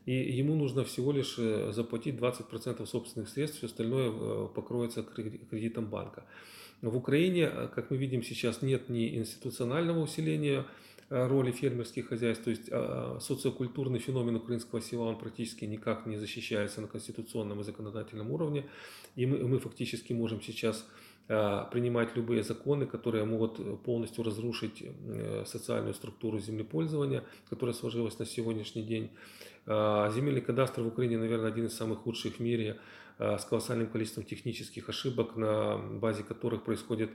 и 0.05 0.13
ему 0.13 0.55
нужно 0.55 0.83
всего 0.83 1.11
лишь 1.11 1.35
э, 1.39 1.71
заплатить 1.73 2.15
20% 2.15 2.85
собственных 2.85 3.27
средств, 3.27 3.57
все 3.57 3.65
остальное 3.65 4.11
э, 4.11 4.47
покроется 4.55 5.01
кре- 5.01 5.45
кредитом 5.49 5.87
банка. 5.87 6.23
В 6.81 6.95
Украине, 6.95 7.49
э, 7.51 7.67
как 7.73 7.89
мы 7.91 7.97
видим 7.97 8.23
сейчас, 8.23 8.61
нет 8.61 8.87
ни 8.87 9.17
институционального 9.17 9.99
усиления 9.99 10.65
роли 11.09 11.51
фермерских 11.51 12.09
хозяйств, 12.09 12.43
то 12.43 12.51
есть 12.51 12.69
социокультурный 13.25 13.97
феномен 13.97 14.35
украинского 14.35 14.79
села, 14.79 15.05
он 15.05 15.17
практически 15.17 15.65
никак 15.65 16.05
не 16.05 16.17
защищается 16.17 16.81
на 16.81 16.87
конституционном 16.87 17.61
и 17.61 17.63
законодательном 17.63 18.29
уровне, 18.29 18.69
и 19.15 19.25
мы, 19.25 19.39
мы 19.39 19.57
фактически 19.57 20.13
можем 20.13 20.39
сейчас 20.39 20.85
принимать 21.29 22.15
любые 22.15 22.41
законы, 22.41 22.87
которые 22.87 23.23
могут 23.23 23.59
э, 23.59 23.77
полностью 23.85 24.23
разрушить 24.23 24.81
э, 24.81 25.43
социальную 25.45 25.93
структуру 25.93 26.39
землепользования, 26.39 27.23
которая 27.51 27.75
сложилась 27.75 28.17
на 28.17 28.25
сегодняшний 28.25 28.81
день. 28.81 29.11
Э, 29.67 30.09
Земельный 30.11 30.41
кадастр 30.41 30.81
в 30.81 30.87
Украине, 30.87 31.19
наверное, 31.19 31.51
один 31.51 31.67
из 31.67 31.75
самых 31.75 31.99
худших 31.99 32.37
в 32.37 32.39
мире. 32.39 32.79
э, 33.19 33.37
с 33.37 33.45
колоссальным 33.45 33.87
количеством 33.87 34.23
технических 34.23 34.89
ошибок, 34.89 35.35
на 35.35 35.77
базе 35.77 36.23
которых 36.23 36.63
происходит 36.63 37.11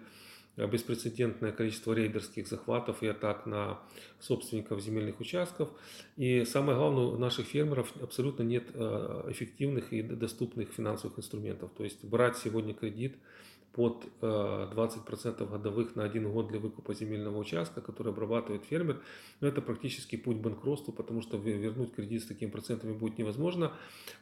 э, 0.56 0.64
беспрецедентное 0.68 1.50
количество 1.50 1.92
рейдерских 1.92 2.47
захватов 2.47 3.02
и 3.02 3.09
атак 3.09 3.47
на 3.47 3.80
собственников 4.21 4.80
земельных 4.80 5.18
участков. 5.18 5.71
И 6.16 6.44
самое 6.44 6.78
главное, 6.78 7.04
у 7.06 7.18
наших 7.18 7.47
фермеров 7.47 7.92
абсолютно 8.00 8.44
нет 8.44 8.64
эффективных 8.76 9.92
и 9.92 10.02
доступных 10.02 10.73
финансовых 10.73 11.18
инструментов. 11.18 11.73
То 11.76 11.83
есть 11.83 12.04
брать 12.04 12.37
сегодня 12.37 12.75
кредит– 12.75 13.16
под 13.74 14.06
20% 14.20 15.42
э, 15.42 15.46
годовых 15.46 15.96
на 15.96 16.04
один 16.04 16.30
год 16.30 16.48
для 16.48 16.60
выкупа 16.60 16.94
земельного 16.94 17.38
участка, 17.38 17.80
который 17.80 18.12
обрабатывает 18.12 18.64
фермер, 18.64 19.00
но 19.40 19.48
это 19.48 19.60
практически 19.60 20.16
путь 20.16 20.38
к 20.38 20.40
банкротству, 20.40 20.92
потому 20.92 21.22
что 21.22 21.36
вернуть 21.36 21.94
кредит 21.94 22.22
с 22.22 22.26
такими 22.26 22.50
процентами 22.50 22.92
будет 22.92 23.18
невозможно. 23.18 23.72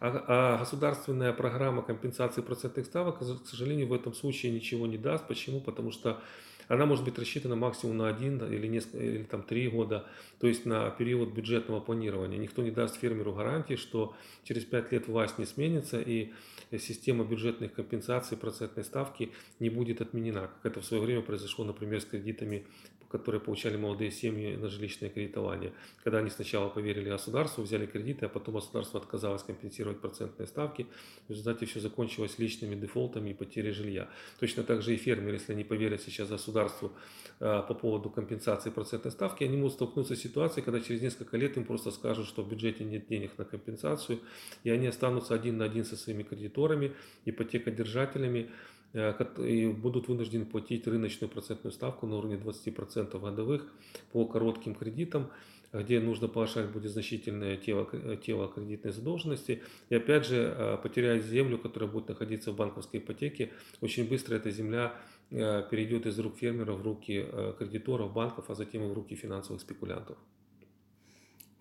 А, 0.01 0.25
а 0.27 0.59
государственная 0.59 1.33
программа 1.33 1.83
компенсации 1.83 2.41
процентных 2.41 2.87
ставок, 2.87 3.19
к 3.19 3.47
сожалению, 3.47 3.89
в 3.89 3.93
этом 3.93 4.15
случае 4.15 4.53
ничего 4.53 4.87
не 4.87 4.97
даст. 4.97 5.29
Почему? 5.29 5.61
Потому 5.61 5.93
что 5.93 6.21
она 6.69 6.87
может 6.87 7.05
быть 7.05 7.19
рассчитана 7.19 7.57
максимум 7.57 7.99
на 7.99 8.09
один 8.09 8.43
или, 8.45 8.67
несколько, 8.67 9.05
или 9.05 9.25
там, 9.25 9.43
три 9.43 9.69
года, 9.69 10.07
то 10.43 10.49
есть 10.49 10.67
на 10.67 10.91
период 10.91 11.29
бюджетного 11.29 11.79
планирования. 11.79 12.37
Никто 12.37 12.63
не 12.63 12.73
даст 12.73 12.97
фермеру 12.97 13.33
гарантии, 13.33 13.77
что 13.77 14.17
через 14.43 14.65
пять 14.65 14.91
лет 14.91 15.07
власть 15.07 15.39
не 15.39 15.47
сменится 15.47 16.01
и 16.01 16.33
система 16.73 17.25
бюджетных 17.25 17.73
компенсаций 17.73 18.37
процентной 18.37 18.83
ставки 18.83 19.31
не 19.61 19.71
будет 19.71 20.01
отменена, 20.01 20.49
как 20.49 20.73
это 20.73 20.81
в 20.81 20.85
свое 20.85 21.01
время 21.01 21.23
произошло, 21.23 21.65
например, 21.65 22.01
с 22.01 22.07
кредитами 22.07 22.67
которые 23.13 23.43
получали 23.43 23.77
молодые 23.77 24.11
семьи 24.11 24.57
на 24.57 24.69
жилищное 24.69 25.11
кредитование. 25.11 25.73
Когда 26.03 26.19
они 26.19 26.31
сначала 26.31 26.71
поверили 26.71 27.11
государству, 27.11 27.63
взяли 27.63 27.85
кредиты, 27.85 28.25
а 28.25 28.29
потом 28.31 28.55
государство 28.55 28.99
отказалось 28.99 29.43
компенсировать 29.43 30.01
процентные 30.01 30.47
ставки, 30.47 30.87
в 31.29 31.31
результате 31.31 31.67
все 31.67 31.81
закончилось 31.81 32.39
личными 32.39 32.75
дефолтами 32.75 33.31
и 33.31 33.35
потерей 33.35 33.73
жилья. 33.73 34.09
Точно 34.41 34.63
так 34.63 34.81
же 34.81 34.95
и 34.95 34.97
фермеры, 34.97 35.35
если 35.35 35.53
они 35.53 35.63
поверят 35.63 36.01
сейчас 36.01 36.31
государству 36.31 36.93
э, 37.39 37.63
по 37.69 37.75
поводу 37.75 38.09
компенсации 38.09 38.71
процентной 38.71 39.13
ставки, 39.13 39.45
они 39.45 39.59
могут 39.59 39.75
столкнуться 39.75 40.17
с 40.17 40.19
ситуацией, 40.19 40.32
когда 40.63 40.81
через 40.81 41.03
несколько 41.03 41.37
лет 41.37 41.57
им 41.57 41.65
просто 41.65 41.91
скажут, 41.91 42.27
что 42.27 42.43
в 42.43 42.49
бюджете 42.49 42.85
нет 42.85 43.07
денег 43.09 43.39
на 43.39 43.45
компенсацию, 43.45 44.21
и 44.65 44.71
они 44.71 44.87
останутся 44.87 45.35
один 45.35 45.59
на 45.59 45.65
один 45.65 45.85
со 45.85 45.97
своими 45.97 46.23
кредиторами, 46.23 46.93
ипотекодержателями, 47.25 48.51
Э, 48.95 49.15
и 49.39 49.69
будут 49.69 50.09
вынуждены 50.09 50.45
платить 50.45 50.87
рыночную 50.87 51.31
процентную 51.31 51.73
ставку 51.73 52.07
на 52.07 52.17
уровне 52.17 52.37
20% 52.37 53.19
годовых 53.19 53.67
по 54.13 54.27
коротким 54.27 54.75
кредитам, 54.75 55.31
где 55.74 56.00
нужно 56.00 56.28
погашать 56.28 56.70
будет 56.70 56.92
значительное 56.92 57.58
тело, 57.58 57.88
э, 57.92 58.18
тело 58.26 58.48
кредитной 58.48 58.94
задолженности. 58.94 59.62
И 59.90 59.96
опять 59.96 60.26
же, 60.26 60.56
э, 60.58 60.78
потерять 60.78 61.24
землю, 61.24 61.58
которая 61.58 61.90
будет 61.90 62.10
находиться 62.10 62.52
в 62.52 62.56
банковской 62.56 63.00
ипотеке, 63.00 63.52
очень 63.82 64.08
быстро 64.08 64.36
эта 64.36 64.52
земля 64.52 64.94
перейдет 65.30 66.06
из 66.06 66.18
рук 66.20 66.38
фермеров 66.38 66.80
в 66.80 66.84
руки 66.84 67.26
кредиторов, 67.60 68.14
банков, 68.14 68.50
а 68.50 68.56
затем 68.56 68.84
и 68.84 68.88
в 68.88 68.94
руки 68.94 69.16
фінансових 69.16 69.62
спекулянтів. 69.62 70.16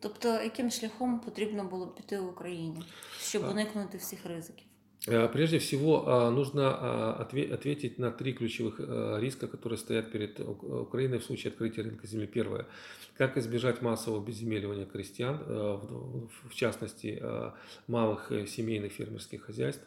Тобто, 0.00 0.28
яким 0.28 0.71
шляхом 0.71 1.21
потрібно 1.21 1.64
було 1.64 1.87
піти 1.87 2.21
в 2.21 2.28
Україні, 2.28 2.83
щоб 3.21 3.49
уникнути 3.49 3.99
всіх 3.99 4.26
ризиків? 4.26 4.66
Э, 5.08 5.27
прежде 5.27 5.58
всего, 5.58 6.08
а, 6.08 6.29
нужно 6.29 6.70
а, 6.70 7.27
ответить 7.53 7.98
на 7.98 8.12
три 8.12 8.34
ключевых 8.34 8.75
э, 8.77 9.17
риска, 9.20 9.48
которые 9.48 9.79
стоят 9.79 10.12
перед 10.12 10.39
Украиной 10.39 11.17
в 11.17 11.24
случае 11.24 11.51
открытия 11.51 11.81
рынка 11.81 12.05
земли. 12.05 12.27
Первое. 12.27 12.67
Как 13.17 13.36
избежать 13.38 13.81
массового 13.81 14.24
безземеливания 14.24 14.86
крестьян, 14.86 15.41
э, 15.43 15.79
в 16.50 16.53
частности, 16.53 17.22
малых 17.88 18.31
семейных 18.48 18.93
фермерских 18.93 19.43
хозяйств. 19.43 19.84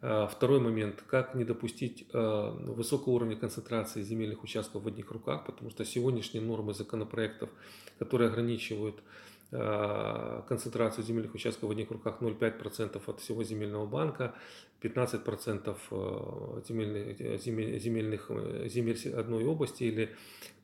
Второй 0.00 0.60
момент, 0.60 1.02
как 1.06 1.34
не 1.34 1.44
допустить 1.44 2.06
высокого 2.12 3.14
уровня 3.14 3.36
концентрации 3.36 4.02
земельных 4.02 4.44
участков 4.44 4.82
в 4.82 4.88
одних 4.88 5.10
руках, 5.10 5.46
потому 5.46 5.70
что 5.70 5.84
сегодняшние 5.86 6.44
нормы 6.44 6.74
законопроектов, 6.74 7.48
которые 7.98 8.28
ограничивают 8.28 8.96
Э, 8.96 9.00
концентрацию 10.48 11.04
земельных 11.04 11.34
участков 11.34 11.68
в 11.68 11.72
одних 11.72 11.90
руках 11.90 12.20
0,5% 12.20 13.00
от 13.06 13.20
всего 13.20 13.44
земельного 13.44 13.86
банка, 13.86 14.34
15% 14.82 15.76
э, 15.90 16.62
земельных, 16.66 17.20
э, 17.20 17.38
земельных 17.78 18.30
земель 18.68 19.14
одной 19.14 19.44
области 19.44 19.84
или 19.84 20.10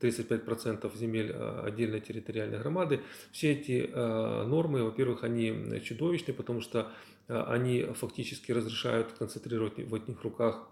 35% 0.00 0.96
земель 0.96 1.32
отдельной 1.32 2.00
территориальной 2.00 2.58
громады. 2.58 3.00
Все 3.32 3.52
эти 3.52 3.90
нормы, 4.46 4.82
во-первых, 4.82 5.24
они 5.24 5.80
чудовищны, 5.84 6.34
потому 6.34 6.60
что 6.60 6.90
они 7.28 7.84
фактически 7.94 8.50
разрешают 8.50 9.12
концентрировать 9.12 9.78
в 9.78 9.94
одних 9.94 10.22
руках 10.22 10.68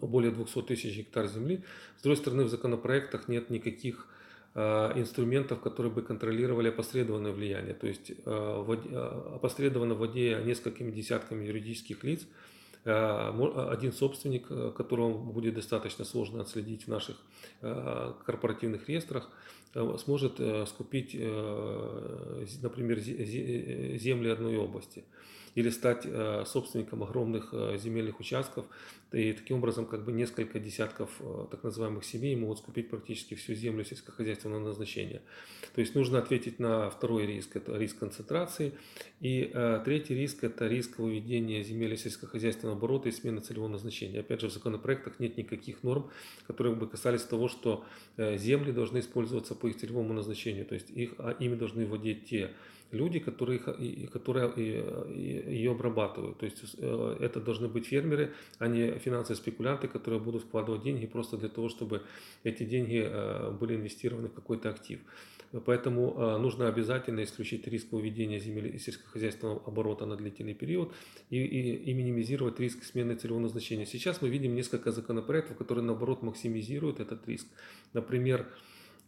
более 0.00 0.30
200 0.30 0.62
тысяч 0.62 0.96
гектар 0.96 1.26
земли. 1.26 1.64
С 1.98 2.02
другой 2.02 2.18
стороны, 2.18 2.44
в 2.44 2.50
законопроектах 2.50 3.28
нет 3.28 3.50
никаких 3.50 4.06
Э, 4.06 4.19
инструментов, 4.54 5.60
которые 5.60 5.92
бы 5.92 6.02
контролировали 6.02 6.68
опосредованное 6.68 7.32
влияние. 7.32 7.74
То 7.74 7.86
есть 7.86 8.10
э, 8.10 8.14
э, 8.24 9.34
опосредованно 9.36 9.94
владея 9.94 10.42
несколькими 10.42 10.90
десятками 10.90 11.44
юридических 11.44 12.02
лиц, 12.04 12.26
один 12.82 13.92
собственник, 13.92 14.48
которого 14.74 15.12
будет 15.12 15.54
достаточно 15.54 16.06
сложно 16.06 16.40
отследить 16.40 16.86
в 16.86 16.88
наших 16.88 17.16
корпоративных 17.60 18.88
реестрах, 18.88 19.28
сможет 19.74 20.40
скупить, 20.68 21.14
например, 22.62 23.00
земли 23.00 24.30
одной 24.30 24.56
области 24.56 25.04
или 25.54 25.70
стать 25.70 26.06
собственником 26.46 27.02
огромных 27.02 27.54
земельных 27.78 28.20
участков 28.20 28.66
и 29.12 29.32
таким 29.32 29.56
образом 29.56 29.86
как 29.86 30.04
бы 30.04 30.12
несколько 30.12 30.60
десятков 30.60 31.10
э, 31.18 31.46
так 31.50 31.64
называемых 31.64 32.04
семей 32.04 32.36
могут 32.36 32.58
скупить 32.58 32.88
практически 32.90 33.34
всю 33.34 33.54
землю 33.54 33.84
сельскохозяйственного 33.84 34.60
назначения. 34.60 35.20
То 35.74 35.80
есть 35.80 35.96
нужно 35.96 36.18
ответить 36.18 36.60
на 36.60 36.90
второй 36.90 37.26
риск, 37.26 37.56
это 37.56 37.76
риск 37.76 37.98
концентрации. 37.98 38.72
И 39.20 39.50
э, 39.52 39.82
третий 39.84 40.14
риск, 40.14 40.44
это 40.44 40.68
риск 40.68 40.98
выведения 40.98 41.64
земель 41.64 41.96
сельскохозяйственного 41.96 42.78
оборота 42.78 43.08
и 43.08 43.12
смены 43.12 43.40
целевого 43.40 43.68
назначения. 43.68 44.20
Опять 44.20 44.42
же, 44.42 44.48
в 44.48 44.52
законопроектах 44.52 45.18
нет 45.18 45.36
никаких 45.36 45.82
норм, 45.82 46.10
которые 46.46 46.76
бы 46.76 46.86
касались 46.86 47.22
того, 47.22 47.48
что 47.48 47.84
э, 48.16 48.38
земли 48.38 48.70
должны 48.70 48.98
использоваться 49.00 49.56
по 49.60 49.68
их 49.68 49.76
целевому 49.76 50.12
назначению. 50.12 50.66
То 50.66 50.74
есть 50.74 50.90
их, 50.90 51.14
а, 51.18 51.30
ими 51.38 51.54
должны 51.54 51.86
владеть 51.86 52.24
те 52.24 52.50
люди, 52.92 53.18
которые, 53.18 53.58
которые 54.12 54.52
ее 55.08 55.70
обрабатывают. 55.70 56.38
То 56.38 56.46
есть 56.46 56.74
э, 56.78 57.16
это 57.20 57.40
должны 57.40 57.68
быть 57.68 57.86
фермеры, 57.86 58.32
а 58.58 58.66
не 58.66 58.98
финансовые 58.98 59.36
спекулянты, 59.36 59.88
которые 59.88 60.20
будут 60.20 60.42
вкладывать 60.42 60.82
деньги 60.82 61.06
просто 61.06 61.36
для 61.36 61.48
того, 61.48 61.68
чтобы 61.68 62.02
эти 62.42 62.64
деньги 62.64 63.02
э, 63.04 63.50
были 63.52 63.76
инвестированы 63.76 64.28
в 64.28 64.34
какой-то 64.34 64.70
актив. 64.70 65.00
Поэтому 65.64 66.14
э, 66.16 66.38
нужно 66.38 66.68
обязательно 66.68 67.24
исключить 67.24 67.66
риск 67.66 67.90
выведения 67.90 68.38
земель 68.38 68.74
и 68.74 68.78
сельскохозяйственного 68.78 69.62
оборота 69.66 70.06
на 70.06 70.16
длительный 70.16 70.54
период 70.54 70.92
и, 71.28 71.38
и, 71.38 71.90
и 71.90 71.92
минимизировать 71.92 72.60
риск 72.60 72.84
смены 72.84 73.16
целевого 73.16 73.42
назначения. 73.42 73.86
Сейчас 73.86 74.22
мы 74.22 74.28
видим 74.28 74.54
несколько 74.54 74.92
законопроектов, 74.92 75.56
которые 75.56 75.84
наоборот 75.84 76.22
максимизируют 76.22 77.00
этот 77.00 77.26
риск. 77.26 77.46
Например, 77.92 78.46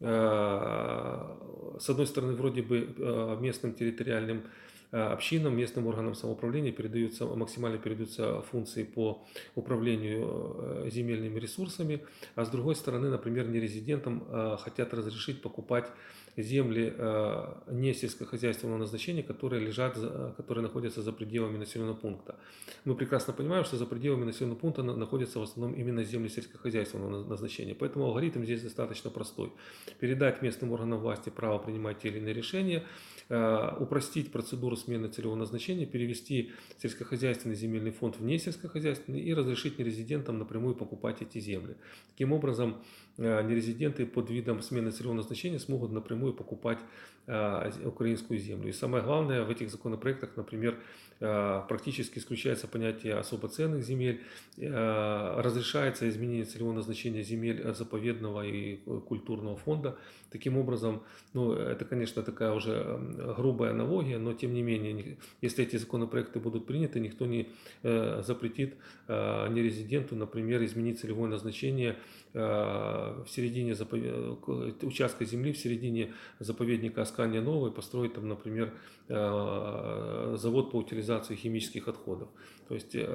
с 0.02 1.88
одной 1.88 2.06
стороны, 2.06 2.34
вроде 2.34 2.62
бы 2.62 2.94
э, 2.96 3.36
местным 3.40 3.72
территориальным 3.74 4.42
э, 4.90 4.98
общинам, 4.98 5.56
местным 5.56 5.86
органам 5.86 6.14
самоуправления 6.14 6.72
передаются, 6.72 7.24
максимально 7.26 7.78
передаются 7.78 8.42
функции 8.42 8.84
по 8.84 9.24
управлению 9.54 10.90
земельными 10.90 11.38
ресурсами, 11.38 12.00
а 12.34 12.44
с 12.44 12.48
другой 12.48 12.74
стороны, 12.74 13.10
например, 13.10 13.48
нерезидентам 13.48 14.24
хотят 14.58 14.92
разрешить 14.92 15.40
покупать 15.40 15.88
земли 16.36 16.94
э, 16.96 17.54
не 17.70 17.94
сельскохозяйственного 17.94 18.78
назначения, 18.78 19.22
которые 19.22 19.64
лежат, 19.64 19.98
которые 20.36 20.62
находятся 20.62 21.02
за 21.02 21.12
пределами 21.12 21.58
населенного 21.58 21.96
пункта. 21.96 22.36
Мы 22.84 22.94
прекрасно 22.94 23.32
понимаем, 23.32 23.64
что 23.64 23.76
за 23.76 23.86
пределами 23.86 24.24
населенного 24.24 24.58
пункта 24.58 24.82
находятся 24.82 25.38
в 25.38 25.42
основном 25.42 25.78
именно 25.78 26.04
земли 26.04 26.28
сельскохозяйственного 26.28 27.24
назначения. 27.24 27.74
Поэтому 27.74 28.06
алгоритм 28.06 28.44
здесь 28.44 28.62
достаточно 28.62 29.10
простой. 29.10 29.52
Передать 30.00 30.42
местным 30.42 30.72
органам 30.72 31.00
власти 31.00 31.30
право 31.30 31.58
принимать 31.58 31.98
те 31.98 32.08
или 32.08 32.18
иные 32.18 32.34
решения, 32.34 32.84
э, 33.28 33.76
упростить 33.78 34.32
процедуру 34.32 34.76
смены 34.76 35.08
целевого 35.08 35.36
назначения, 35.36 35.86
перевести 35.86 36.52
сельскохозяйственный 36.78 37.56
земельный 37.56 37.90
фонд 37.90 38.18
в 38.18 38.24
несельскохозяйственный 38.24 39.20
и 39.20 39.34
разрешить 39.34 39.78
нерезидентам 39.78 40.38
напрямую 40.38 40.74
покупать 40.74 41.22
эти 41.22 41.38
земли. 41.38 41.76
Таким 42.10 42.32
образом, 42.32 42.82
э, 43.18 43.42
нерезиденты 43.42 44.06
под 44.06 44.30
видом 44.30 44.62
смены 44.62 44.90
целевого 44.90 45.16
назначения 45.16 45.58
смогут 45.58 45.92
напрямую 45.92 46.21
напрямую 46.22 46.32
покупать 46.34 46.78
а, 47.26 47.70
украинскую 47.84 48.38
землю. 48.40 48.68
И 48.68 48.72
самое 48.72 49.04
главное 49.04 49.44
в 49.44 49.50
этих 49.50 49.70
законопроектах, 49.70 50.30
например, 50.36 50.76
а, 51.20 51.60
практически 51.68 52.18
исключается 52.18 52.66
понятие 52.66 53.14
особо 53.14 53.48
ценных 53.48 53.84
земель, 53.84 54.20
а, 54.60 55.40
разрешается 55.40 56.08
изменение 56.08 56.44
целевого 56.44 56.74
назначения 56.74 57.22
земель 57.22 57.62
заповедного 57.74 58.44
и 58.44 58.76
культурного 59.08 59.56
фонда. 59.56 59.96
Таким 60.30 60.56
образом, 60.56 61.02
ну, 61.34 61.52
это, 61.52 61.84
конечно, 61.84 62.22
такая 62.22 62.52
уже 62.52 62.98
грубая 63.36 63.70
аналогия, 63.70 64.18
но 64.18 64.32
тем 64.32 64.54
не 64.54 64.62
менее, 64.62 65.16
если 65.42 65.64
эти 65.64 65.76
законопроекты 65.76 66.40
будут 66.40 66.66
приняты, 66.66 67.00
никто 67.00 67.26
не 67.26 67.48
э, 67.82 68.22
запретит 68.26 68.74
э, 69.08 69.48
нерезиденту, 69.50 70.16
например, 70.16 70.64
изменить 70.64 70.98
целевое 70.98 71.30
назначение 71.30 71.90
э, 71.92 71.96
в 72.34 73.26
середине 73.28 73.74
к- 73.74 74.84
участка 74.86 75.24
земли, 75.24 75.52
в 75.52 75.58
середине 75.58 76.12
заповедника 76.38 77.02
Аскания 77.02 77.40
Нового 77.42 77.68
и 77.68 77.74
построить 77.74 78.14
там, 78.14 78.28
например, 78.28 78.72
э, 79.08 80.34
завод 80.38 80.70
по 80.70 80.76
утилизации 80.76 81.34
химических 81.36 81.88
отходов. 81.88 82.28
То 82.68 82.74
есть 82.74 82.94
э, 82.94 83.06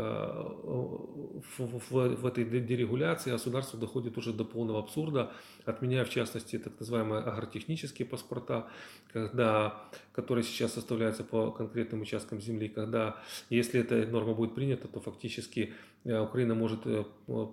в, 1.58 1.82
в- 1.90 2.26
этой 2.26 2.46
де- 2.46 2.60
дерегуляции 2.60 3.32
государство 3.32 3.80
доходит 3.80 4.18
уже 4.18 4.34
до 4.34 4.46
полного 4.46 4.80
абсурда, 4.80 5.32
отменяя 5.66 6.06
в 6.06 6.10
частности 6.10 6.58
так 6.60 6.80
называемые 6.80 7.22
агротехнические 7.24 8.08
паспорта, 8.08 8.68
когда, 9.12 9.82
которые 10.12 10.44
сейчас 10.44 10.74
составляются 10.74 11.24
по 11.24 11.52
конкретным 11.52 12.02
участкам 12.02 12.40
земли, 12.42 12.68
когда, 12.68 13.16
если 13.50 13.80
эта 13.80 13.96
норма 14.08 14.34
будет 14.34 14.54
принята, 14.56 14.88
то 14.88 15.00
фактически 15.00 15.60
э, 15.60 15.97
Украина 16.08 16.56
может 16.56 16.86
э, 16.86 17.04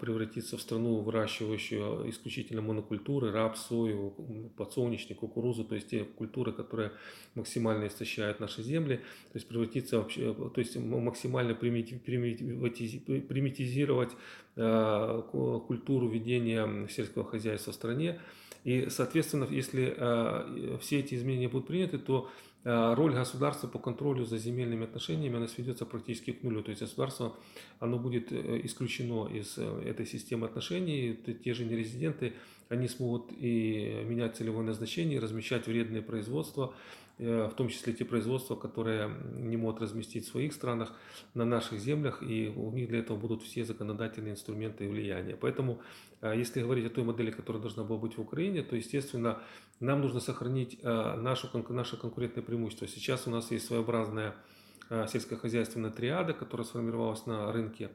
превратиться 0.01 0.57
в 0.57 0.61
страну, 0.61 1.01
выращивающую 1.01 2.09
исключительно 2.09 2.63
монокультуры, 2.63 3.33
рапс, 3.33 3.67
сою, 3.67 4.15
подсолнечник, 4.57 5.19
кукурузу, 5.19 5.65
то 5.65 5.75
есть 5.75 5.89
те 5.91 6.05
культуры, 6.05 6.53
которые 6.53 6.93
максимально 7.35 7.89
истощают 7.89 8.41
наши 8.41 8.63
земли, 8.63 8.97
то 9.33 9.37
есть 9.37 9.49
превратиться 9.49 9.99
вообще, 9.99 10.33
то 10.35 10.61
есть 10.61 10.77
максимально 10.77 11.53
примити- 11.53 11.99
примити- 11.99 13.21
примитизировать 13.21 14.13
э, 14.57 15.23
ку- 15.33 15.61
культуру 15.61 16.09
ведения 16.09 16.87
сельского 16.89 17.25
хозяйства 17.25 17.73
в 17.73 17.75
стране. 17.75 18.21
И, 18.65 18.89
соответственно, 18.89 19.47
если 19.51 19.95
э, 19.97 20.79
все 20.81 21.01
эти 21.01 21.15
изменения 21.15 21.49
будут 21.49 21.67
приняты, 21.67 21.99
то 21.99 22.31
э, 22.31 22.54
роль 22.65 23.13
государства 23.13 23.69
по 23.69 23.79
контролю 23.79 24.25
за 24.25 24.39
земельными 24.39 24.85
отношениями, 24.85 25.37
она 25.37 25.49
сведется 25.49 25.85
практически 25.85 26.33
к 26.33 26.43
нулю. 26.43 26.63
То 26.63 26.71
есть 26.71 26.81
государство, 26.81 27.37
оно 27.79 27.99
будет 27.99 28.33
э, 28.33 28.61
исключено 28.65 29.29
из 29.29 29.59
э, 29.59 29.83
этой 29.85 30.07
системы 30.07 30.47
отношений. 30.47 31.15
Те 31.45 31.53
же 31.53 31.67
нерезиденты, 31.67 32.33
они 32.71 32.89
смогут 32.89 33.31
и 33.33 34.03
менять 34.07 34.37
целевое 34.37 34.65
назначение, 34.65 35.21
размещать 35.21 35.67
вредные 35.67 36.01
производства, 36.01 36.73
э, 36.73 36.95
в 37.19 37.53
том 37.57 37.69
числе 37.69 37.93
те 37.93 38.05
производства, 38.05 38.57
которые 38.57 39.09
не 39.37 39.57
могут 39.57 39.81
разместить 39.81 40.27
в 40.27 40.31
своих 40.31 40.53
странах, 40.53 40.93
на 41.35 41.45
наших 41.45 41.79
землях, 41.79 42.23
и 42.23 42.49
у 42.49 42.73
них 42.73 42.89
для 42.89 42.99
этого 42.99 43.17
будут 43.17 43.43
все 43.43 43.65
законодательные 43.65 44.33
инструменты 44.33 44.85
и 44.85 44.89
влияния. 44.89 45.37
Поэтому, 45.37 45.81
э, 46.21 46.35
если 46.37 46.61
говорить 46.61 46.87
о 46.87 46.91
той 46.91 47.05
модели, 47.05 47.31
которая 47.31 47.63
должна 47.63 47.85
была 47.85 47.99
быть 47.99 48.17
в 48.17 48.21
Украине, 48.21 48.63
то, 48.63 48.75
естественно, 48.77 49.39
нам 49.81 50.01
нужно 50.01 50.21
сохранить 50.21 50.79
э, 50.83 51.15
нашу, 51.17 51.49
наше 51.69 51.97
конкурентное 51.97 52.43
преимущество. 52.43 52.89
Сейчас 52.89 53.27
у 53.27 53.31
нас 53.31 53.51
есть 53.51 53.67
своеобразная 53.67 54.35
э, 54.91 55.07
сельскохозяйственная 55.09 55.91
триада, 55.91 56.33
которая 56.33 56.67
сформировалась 56.67 57.27
на 57.27 57.53
рынке 57.53 57.91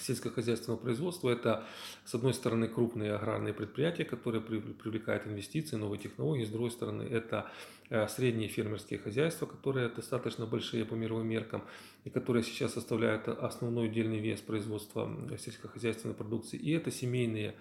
сельскохозяйственного 0.00 0.78
производства. 0.78 1.30
Это, 1.30 1.64
с 2.04 2.14
одной 2.14 2.34
стороны, 2.34 2.68
крупные 2.68 3.14
аграрные 3.14 3.54
предприятия, 3.54 4.04
которые 4.04 4.40
при- 4.40 4.60
привлекают 4.60 5.26
инвестиции, 5.26 5.76
новые 5.76 5.98
технологии. 5.98 6.44
С 6.44 6.50
другой 6.50 6.70
стороны, 6.70 7.02
это 7.02 7.50
э, 7.90 8.06
средние 8.08 8.48
фермерские 8.48 8.98
хозяйства, 8.98 9.46
которые 9.46 9.88
достаточно 9.88 10.46
большие 10.46 10.84
по 10.84 10.94
мировым 10.94 11.28
меркам 11.28 11.62
и 12.04 12.10
которые 12.10 12.42
сейчас 12.42 12.74
составляют 12.74 13.28
основной 13.28 13.88
удельный 13.88 14.18
вес 14.18 14.40
производства 14.40 15.04
м, 15.04 15.36
сельскохозяйственной 15.38 16.14
продукции. 16.14 16.58
И 16.58 16.72
это 16.72 16.90
семейные 16.90 17.54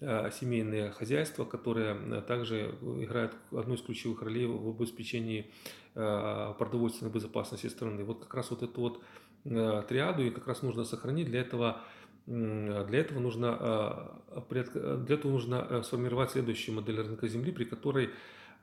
э, 0.00 0.30
семейные 0.32 0.90
хозяйства, 0.90 1.44
которые 1.44 1.96
э, 1.96 2.22
также 2.26 2.74
играют 2.82 3.34
одну 3.50 3.74
из 3.74 3.82
ключевых 3.82 4.22
ролей 4.22 4.46
в 4.46 4.70
обеспечении 4.70 5.50
э, 5.94 6.54
продовольственной 6.58 7.12
безопасности 7.12 7.68
страны. 7.68 8.04
Вот 8.04 8.20
как 8.20 8.34
раз 8.34 8.50
вот 8.50 8.62
эту 8.62 8.80
вот 8.80 8.96
э, 8.98 9.02
триаду 9.44 10.22
и 10.22 10.30
как 10.30 10.46
раз 10.46 10.62
нужно 10.62 10.84
сохранить. 10.84 11.26
Для 11.26 11.40
этого, 11.40 11.80
для 12.26 12.98
этого 12.98 13.20
нужно, 13.20 14.10
э, 14.30 14.40
пред- 14.48 15.04
для 15.04 15.14
этого 15.16 15.32
нужно 15.32 15.66
э, 15.68 15.82
сформировать 15.82 16.30
следующую 16.30 16.74
модель 16.76 17.00
рынка 17.00 17.28
земли, 17.28 17.52
при 17.52 17.64
которой 17.64 18.10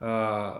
э, 0.00 0.52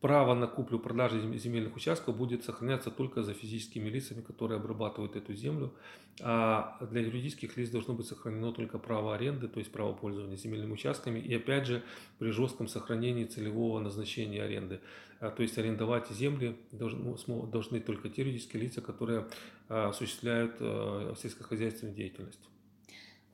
право 0.00 0.34
на 0.34 0.46
куплю-продажу 0.46 1.20
зем- 1.20 1.36
земельных 1.38 1.76
участков 1.76 2.16
будет 2.16 2.44
сохраняться 2.44 2.90
только 2.90 3.22
за 3.22 3.34
физическими 3.34 3.88
лицами, 3.88 4.22
которые 4.22 4.58
обрабатывают 4.58 5.16
эту 5.16 5.34
землю. 5.34 5.72
А 6.20 6.78
для 6.90 7.00
юридических 7.00 7.56
лиц 7.56 7.70
должно 7.70 7.94
быть 7.94 8.06
сохранено 8.06 8.52
только 8.52 8.78
право 8.78 9.14
аренды, 9.14 9.48
то 9.48 9.58
есть 9.58 9.72
право 9.72 9.92
пользования 9.92 10.36
земельными 10.36 10.72
участками. 10.72 11.18
И 11.18 11.34
опять 11.34 11.66
же 11.66 11.82
при 12.18 12.30
жестком 12.30 12.68
сохранении 12.68 13.24
целевого 13.24 13.80
назначения 13.80 14.42
аренды. 14.42 14.80
А, 15.20 15.30
То 15.30 15.42
есть 15.42 15.58
арендовать 15.58 16.08
земли 16.10 16.56
должны, 16.72 17.80
только 17.80 18.08
те 18.08 18.22
юридические 18.22 18.62
лица, 18.62 18.80
которые 18.80 19.26
а, 19.68 19.88
осуществляют 19.88 20.56
а, 20.60 21.14
сельскохозяйственную 21.16 21.96
деятельность. 21.96 22.48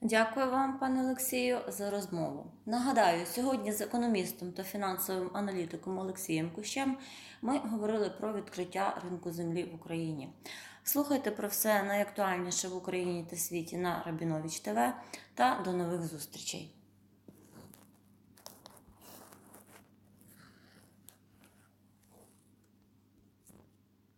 Дякую 0.07 0.51
вам, 0.51 0.79
пане 0.79 1.03
Олексію, 1.03 1.59
за 1.69 1.91
розмову. 1.91 2.47
Нагадаю, 2.67 3.27
сьогодні 3.27 3.73
з 3.73 3.81
економістом 3.81 4.53
та 4.53 4.63
фінансовим 4.63 5.31
аналітиком 5.33 5.99
Олексієм 5.99 6.51
Кущем 6.51 6.97
ми 7.43 7.59
говорили 7.59 8.11
про 8.11 8.33
відкриття 8.33 9.03
ринку 9.05 9.33
землі 9.33 9.65
в 9.65 9.75
Україні. 9.75 10.29
Слухайте 10.83 11.31
про 11.31 11.49
все 11.49 11.83
найактуальніше 11.83 12.69
в 12.69 12.77
Україні 12.77 13.27
та 13.31 13.37
світі 13.37 13.77
на 13.77 14.03
Рабінович 14.07 14.61
ТВ 14.61 14.79
та 15.35 15.61
до 15.65 15.73
нових 15.73 16.03
зустрічей. 16.03 16.75